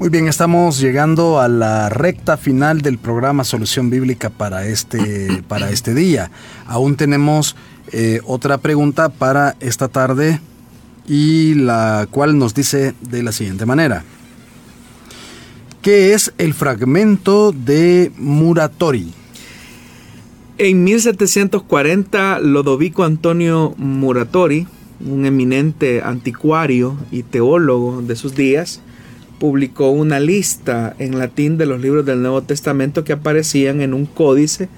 Muy 0.00 0.08
bien, 0.08 0.26
estamos 0.26 0.80
llegando 0.80 1.38
a 1.38 1.46
la 1.46 1.88
recta 1.88 2.36
final 2.36 2.82
del 2.82 2.98
programa 2.98 3.44
Solución 3.44 3.88
Bíblica 3.88 4.30
para 4.30 4.66
este, 4.66 5.44
para 5.48 5.70
este 5.70 5.94
día. 5.94 6.32
Aún 6.66 6.96
tenemos 6.96 7.54
eh, 7.92 8.20
otra 8.24 8.58
pregunta 8.58 9.10
para 9.10 9.54
esta 9.60 9.86
tarde 9.86 10.40
y 11.06 11.54
la 11.54 12.08
cual 12.10 12.36
nos 12.36 12.52
dice 12.52 12.94
de 13.00 13.22
la 13.22 13.30
siguiente 13.30 13.64
manera. 13.64 14.02
¿Qué 15.82 16.14
es 16.14 16.32
el 16.38 16.54
fragmento 16.54 17.52
de 17.52 18.10
Muratori? 18.16 19.12
En 20.56 20.84
1740, 20.84 22.38
Lodovico 22.38 23.02
Antonio 23.02 23.74
Muratori, 23.76 24.68
un 25.04 25.26
eminente 25.26 26.00
anticuario 26.00 26.96
y 27.10 27.24
teólogo 27.24 28.02
de 28.02 28.14
sus 28.14 28.36
días, 28.36 28.80
publicó 29.40 29.90
una 29.90 30.20
lista 30.20 30.94
en 31.00 31.18
latín 31.18 31.58
de 31.58 31.66
los 31.66 31.80
libros 31.80 32.06
del 32.06 32.22
Nuevo 32.22 32.42
Testamento 32.42 33.02
que 33.02 33.14
aparecían 33.14 33.80
en 33.80 33.94
un 33.94 34.06
códice 34.06 34.68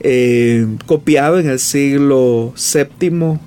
eh, 0.00 0.66
copiado 0.84 1.38
en 1.38 1.48
el 1.48 1.58
siglo 1.58 2.52
VII 2.54 3.38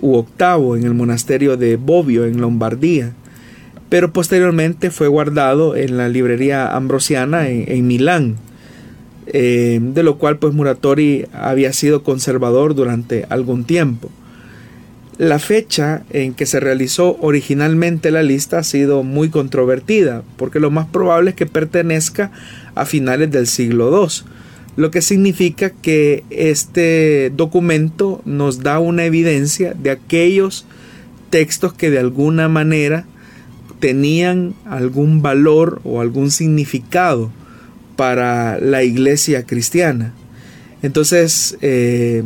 u 0.00 0.24
VIII 0.24 0.76
en 0.76 0.86
el 0.86 0.94
monasterio 0.94 1.56
de 1.56 1.76
Bobbio 1.76 2.24
en 2.24 2.40
Lombardía, 2.40 3.12
pero 3.88 4.12
posteriormente 4.12 4.90
fue 4.90 5.06
guardado 5.06 5.76
en 5.76 5.98
la 5.98 6.08
librería 6.08 6.74
ambrosiana 6.74 7.48
en 7.48 7.86
Milán 7.86 8.38
eh, 9.26 9.80
de 9.80 10.02
lo 10.02 10.18
cual 10.18 10.38
pues 10.38 10.54
Muratori 10.54 11.26
había 11.32 11.72
sido 11.72 12.02
conservador 12.02 12.74
durante 12.74 13.26
algún 13.28 13.64
tiempo. 13.64 14.10
La 15.18 15.38
fecha 15.38 16.04
en 16.10 16.34
que 16.34 16.44
se 16.44 16.60
realizó 16.60 17.16
originalmente 17.20 18.10
la 18.10 18.22
lista 18.22 18.58
ha 18.58 18.62
sido 18.62 19.02
muy 19.02 19.30
controvertida, 19.30 20.22
porque 20.36 20.60
lo 20.60 20.70
más 20.70 20.86
probable 20.88 21.30
es 21.30 21.36
que 21.36 21.46
pertenezca 21.46 22.30
a 22.74 22.84
finales 22.84 23.30
del 23.30 23.46
siglo 23.46 23.90
II, 23.90 24.26
lo 24.76 24.90
que 24.90 25.00
significa 25.00 25.70
que 25.70 26.22
este 26.28 27.32
documento 27.34 28.20
nos 28.26 28.62
da 28.62 28.78
una 28.78 29.06
evidencia 29.06 29.72
de 29.72 29.90
aquellos 29.90 30.66
textos 31.30 31.72
que 31.72 31.90
de 31.90 31.98
alguna 31.98 32.50
manera 32.50 33.06
tenían 33.80 34.54
algún 34.66 35.22
valor 35.22 35.80
o 35.84 36.02
algún 36.02 36.30
significado 36.30 37.30
para 37.96 38.58
la 38.60 38.82
iglesia 38.82 39.44
cristiana. 39.44 40.12
Entonces, 40.82 41.56
eh, 41.62 42.22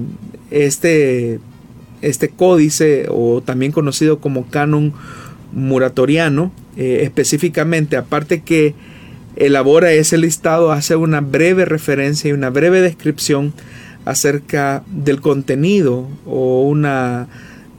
este, 0.51 1.39
este 2.03 2.29
códice, 2.29 3.07
o 3.09 3.41
también 3.41 3.73
conocido 3.73 4.19
como 4.19 4.47
canon 4.49 4.93
muratoriano, 5.53 6.53
eh, 6.77 7.01
específicamente, 7.03 7.97
aparte 7.97 8.43
que 8.43 8.75
elabora 9.37 9.93
ese 9.93 10.19
listado, 10.19 10.73
hace 10.73 10.97
una 10.97 11.21
breve 11.21 11.65
referencia 11.65 12.29
y 12.29 12.33
una 12.33 12.51
breve 12.51 12.81
descripción 12.81 13.53
acerca 14.05 14.83
del 14.89 15.21
contenido 15.21 16.09
o 16.27 16.63
una 16.65 17.29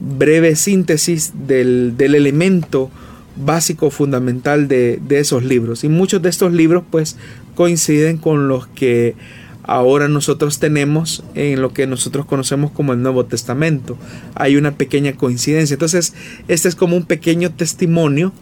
breve 0.00 0.56
síntesis 0.56 1.32
del, 1.46 1.94
del 1.96 2.14
elemento 2.14 2.90
básico 3.36 3.90
fundamental 3.90 4.68
de, 4.68 4.98
de, 5.06 5.20
esos 5.20 5.42
libros 5.42 5.84
y 5.84 5.88
muchos 5.88 6.20
de 6.20 6.28
estos 6.28 6.52
libros 6.52 6.84
pues 6.90 7.16
coinciden 7.54 8.18
con 8.18 8.48
los 8.48 8.66
que 8.66 9.14
ahora 9.62 10.08
nosotros 10.08 10.58
tenemos 10.58 11.24
en 11.34 11.60
lo 11.60 11.72
que 11.72 11.86
nosotros 11.86 12.26
conocemos 12.26 12.70
como 12.70 12.92
el 12.92 13.02
Nuevo 13.02 13.24
Testamento. 13.24 13.96
Hay 14.34 14.56
una 14.56 14.72
pequeña 14.72 15.12
coincidencia. 15.14 15.74
Entonces, 15.74 16.14
este 16.48 16.68
es 16.68 16.74
como 16.74 16.96
un 16.96 17.04
pequeño 17.04 17.52
testimonio 17.52 18.32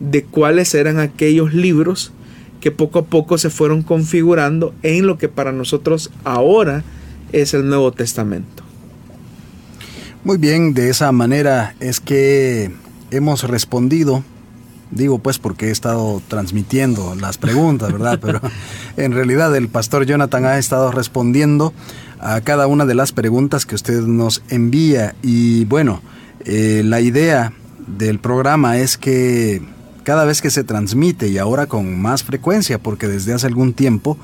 de 0.00 0.24
cuáles 0.24 0.74
eran 0.74 0.98
aquellos 0.98 1.54
libros 1.54 2.12
que 2.60 2.70
poco 2.70 2.98
a 3.00 3.04
poco 3.04 3.38
se 3.38 3.50
fueron 3.50 3.82
configurando 3.82 4.74
en 4.82 5.06
lo 5.06 5.18
que 5.18 5.28
para 5.28 5.52
nosotros 5.52 6.10
ahora 6.24 6.84
es 7.32 7.54
el 7.54 7.68
Nuevo 7.68 7.92
Testamento. 7.92 8.64
Muy 10.24 10.38
bien, 10.38 10.74
de 10.74 10.90
esa 10.90 11.12
manera 11.12 11.76
es 11.78 12.00
que 12.00 12.72
hemos 13.10 13.44
respondido 13.44 14.24
Digo 14.90 15.18
pues 15.18 15.38
porque 15.38 15.68
he 15.68 15.70
estado 15.70 16.22
transmitiendo 16.28 17.14
las 17.16 17.38
preguntas, 17.38 17.92
¿verdad? 17.92 18.18
Pero 18.20 18.40
en 18.96 19.12
realidad 19.12 19.54
el 19.56 19.68
pastor 19.68 20.06
Jonathan 20.06 20.44
ha 20.44 20.58
estado 20.58 20.92
respondiendo 20.92 21.72
a 22.20 22.40
cada 22.40 22.66
una 22.66 22.86
de 22.86 22.94
las 22.94 23.12
preguntas 23.12 23.66
que 23.66 23.74
usted 23.74 24.02
nos 24.02 24.42
envía. 24.48 25.14
Y 25.22 25.64
bueno, 25.64 26.02
eh, 26.44 26.82
la 26.84 27.00
idea 27.00 27.52
del 27.86 28.20
programa 28.20 28.78
es 28.78 28.96
que 28.96 29.62
cada 30.04 30.24
vez 30.24 30.40
que 30.40 30.50
se 30.50 30.62
transmite 30.62 31.28
y 31.28 31.38
ahora 31.38 31.66
con 31.66 32.00
más 32.00 32.22
frecuencia, 32.22 32.78
porque 32.78 33.08
desde 33.08 33.34
hace 33.34 33.48
algún 33.48 33.72
tiempo 33.72 34.16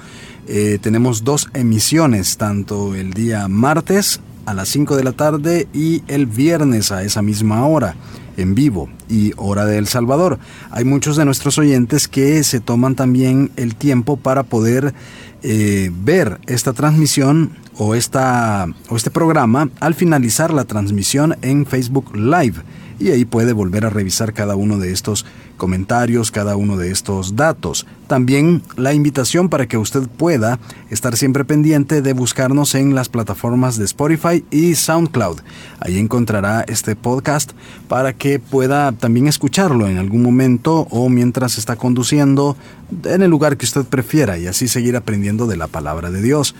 eh, 0.46 0.78
tenemos 0.80 1.24
dos 1.24 1.48
emisiones, 1.54 2.36
tanto 2.36 2.94
el 2.94 3.12
día 3.12 3.48
martes 3.48 4.20
a 4.46 4.54
las 4.54 4.68
5 4.68 4.96
de 4.96 5.04
la 5.04 5.12
tarde 5.12 5.68
y 5.72 6.02
el 6.06 6.26
viernes 6.26 6.92
a 6.92 7.02
esa 7.02 7.22
misma 7.22 7.66
hora 7.66 7.96
en 8.36 8.54
vivo 8.54 8.88
y 9.08 9.32
Hora 9.36 9.64
de 9.64 9.78
El 9.78 9.86
Salvador. 9.86 10.38
Hay 10.70 10.84
muchos 10.84 11.16
de 11.16 11.24
nuestros 11.24 11.58
oyentes 11.58 12.08
que 12.08 12.42
se 12.44 12.60
toman 12.60 12.94
también 12.94 13.50
el 13.56 13.74
tiempo 13.74 14.16
para 14.16 14.42
poder 14.42 14.94
eh, 15.42 15.90
ver 15.92 16.40
esta 16.46 16.72
transmisión 16.72 17.50
o, 17.76 17.94
esta, 17.94 18.66
o 18.88 18.96
este 18.96 19.10
programa 19.10 19.70
al 19.80 19.94
finalizar 19.94 20.52
la 20.52 20.64
transmisión 20.64 21.36
en 21.42 21.66
Facebook 21.66 22.14
Live 22.14 22.62
y 23.02 23.10
ahí 23.10 23.24
puede 23.24 23.52
volver 23.52 23.84
a 23.84 23.90
revisar 23.90 24.32
cada 24.32 24.54
uno 24.54 24.78
de 24.78 24.92
estos 24.92 25.26
comentarios, 25.56 26.30
cada 26.30 26.56
uno 26.56 26.76
de 26.76 26.90
estos 26.90 27.34
datos. 27.34 27.86
También 28.06 28.62
la 28.76 28.94
invitación 28.94 29.48
para 29.48 29.66
que 29.66 29.76
usted 29.76 30.02
pueda 30.08 30.60
estar 30.90 31.16
siempre 31.16 31.44
pendiente 31.44 32.00
de 32.00 32.12
buscarnos 32.12 32.74
en 32.74 32.94
las 32.94 33.08
plataformas 33.08 33.76
de 33.76 33.84
Spotify 33.84 34.44
y 34.50 34.74
SoundCloud. 34.74 35.40
Ahí 35.80 35.98
encontrará 35.98 36.64
este 36.68 36.94
podcast 36.94 37.52
para 37.88 38.12
que 38.12 38.38
pueda 38.38 38.92
también 38.92 39.26
escucharlo 39.26 39.88
en 39.88 39.98
algún 39.98 40.22
momento 40.22 40.86
o 40.90 41.08
mientras 41.08 41.58
está 41.58 41.76
conduciendo 41.76 42.56
en 43.04 43.22
el 43.22 43.30
lugar 43.30 43.56
que 43.56 43.64
usted 43.64 43.84
prefiera 43.84 44.38
y 44.38 44.46
así 44.46 44.68
seguir 44.68 44.96
aprendiendo 44.96 45.46
de 45.46 45.56
la 45.56 45.66
palabra 45.66 46.10
de 46.10 46.22
Dios. 46.22 46.54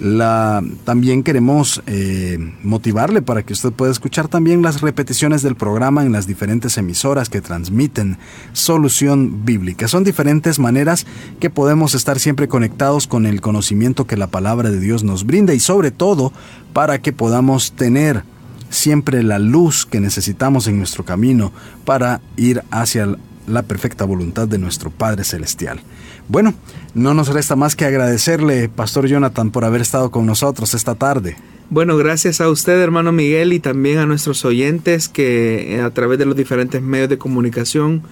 La, 0.00 0.62
también 0.84 1.22
queremos 1.22 1.82
eh, 1.86 2.38
motivarle 2.62 3.22
para 3.22 3.44
que 3.44 3.52
usted 3.52 3.72
pueda 3.72 3.92
escuchar 3.92 4.26
también 4.26 4.62
las 4.62 4.80
repeticiones 4.80 5.42
del 5.42 5.54
programa 5.54 6.04
en 6.04 6.10
las 6.10 6.26
diferentes 6.26 6.76
emisoras 6.78 7.28
que 7.28 7.40
transmiten 7.40 8.18
solución 8.52 9.44
bíblica. 9.44 9.86
Son 9.86 10.02
diferentes 10.02 10.58
maneras 10.58 11.06
que 11.38 11.48
podemos 11.48 11.94
estar 11.94 12.18
siempre 12.18 12.48
conectados 12.48 13.06
con 13.06 13.24
el 13.24 13.40
conocimiento 13.40 14.06
que 14.06 14.16
la 14.16 14.26
palabra 14.26 14.70
de 14.70 14.80
Dios 14.80 15.04
nos 15.04 15.24
brinda 15.24 15.54
y 15.54 15.60
sobre 15.60 15.92
todo 15.92 16.32
para 16.72 17.00
que 17.00 17.12
podamos 17.12 17.72
tener 17.72 18.24
siempre 18.70 19.22
la 19.22 19.38
luz 19.38 19.86
que 19.86 20.00
necesitamos 20.00 20.66
en 20.66 20.78
nuestro 20.78 21.04
camino 21.04 21.52
para 21.84 22.20
ir 22.36 22.62
hacia 22.70 23.16
la 23.46 23.62
perfecta 23.62 24.04
voluntad 24.04 24.48
de 24.48 24.58
nuestro 24.58 24.90
Padre 24.90 25.24
Celestial. 25.24 25.80
Bueno, 26.28 26.54
no 26.94 27.14
nos 27.14 27.28
resta 27.28 27.56
más 27.56 27.76
que 27.76 27.84
agradecerle, 27.84 28.68
Pastor 28.68 29.06
Jonathan, 29.06 29.50
por 29.50 29.64
haber 29.64 29.80
estado 29.80 30.10
con 30.10 30.26
nosotros 30.26 30.74
esta 30.74 30.94
tarde. 30.94 31.36
Bueno, 31.70 31.96
gracias 31.96 32.40
a 32.40 32.48
usted, 32.48 32.80
hermano 32.80 33.12
Miguel, 33.12 33.52
y 33.52 33.60
también 33.60 33.98
a 33.98 34.06
nuestros 34.06 34.44
oyentes 34.44 35.08
que 35.08 35.76
eh, 35.76 35.80
a 35.80 35.90
través 35.90 36.18
de 36.18 36.26
los 36.26 36.36
diferentes 36.36 36.82
medios 36.82 37.08
de 37.08 37.18
comunicación 37.18 38.02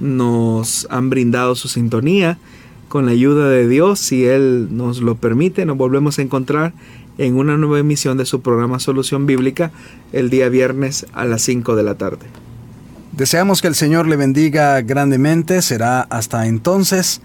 nos 0.00 0.86
han 0.90 1.10
brindado 1.10 1.54
su 1.54 1.68
sintonía. 1.68 2.38
Con 2.88 3.06
la 3.06 3.12
ayuda 3.12 3.48
de 3.48 3.68
Dios, 3.68 4.00
si 4.00 4.26
Él 4.26 4.68
nos 4.70 5.00
lo 5.00 5.14
permite, 5.14 5.64
nos 5.64 5.78
volvemos 5.78 6.18
a 6.18 6.22
encontrar 6.22 6.74
en 7.18 7.36
una 7.36 7.56
nueva 7.56 7.78
emisión 7.78 8.18
de 8.18 8.26
su 8.26 8.40
programa 8.40 8.78
Solución 8.78 9.26
Bíblica 9.26 9.70
el 10.12 10.30
día 10.30 10.48
viernes 10.48 11.06
a 11.12 11.24
las 11.24 11.42
5 11.42 11.76
de 11.76 11.82
la 11.82 11.94
tarde. 11.96 12.26
Deseamos 13.12 13.60
que 13.60 13.68
el 13.68 13.74
Señor 13.74 14.06
le 14.06 14.16
bendiga 14.16 14.80
grandemente. 14.80 15.60
Será 15.60 16.00
hasta 16.02 16.46
entonces. 16.46 17.20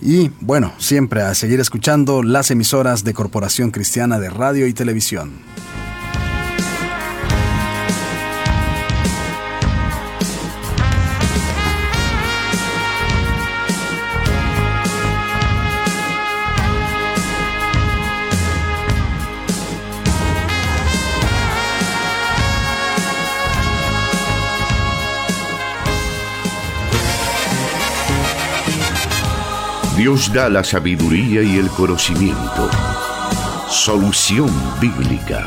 Y 0.00 0.30
bueno, 0.40 0.72
siempre 0.78 1.22
a 1.22 1.34
seguir 1.34 1.60
escuchando 1.60 2.22
las 2.22 2.50
emisoras 2.50 3.04
de 3.04 3.14
Corporación 3.14 3.70
Cristiana 3.70 4.18
de 4.18 4.30
Radio 4.30 4.66
y 4.66 4.72
Televisión. 4.72 5.32
Dios 29.98 30.32
da 30.32 30.48
la 30.48 30.62
sabiduría 30.62 31.42
y 31.42 31.58
el 31.58 31.68
conocimiento. 31.70 32.70
Solución 33.68 34.48
bíblica. 34.80 35.44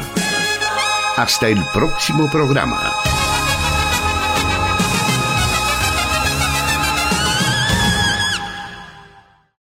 Hasta 1.15 1.47
el 1.47 1.63
próximo 1.73 2.29
programa. 2.29 2.91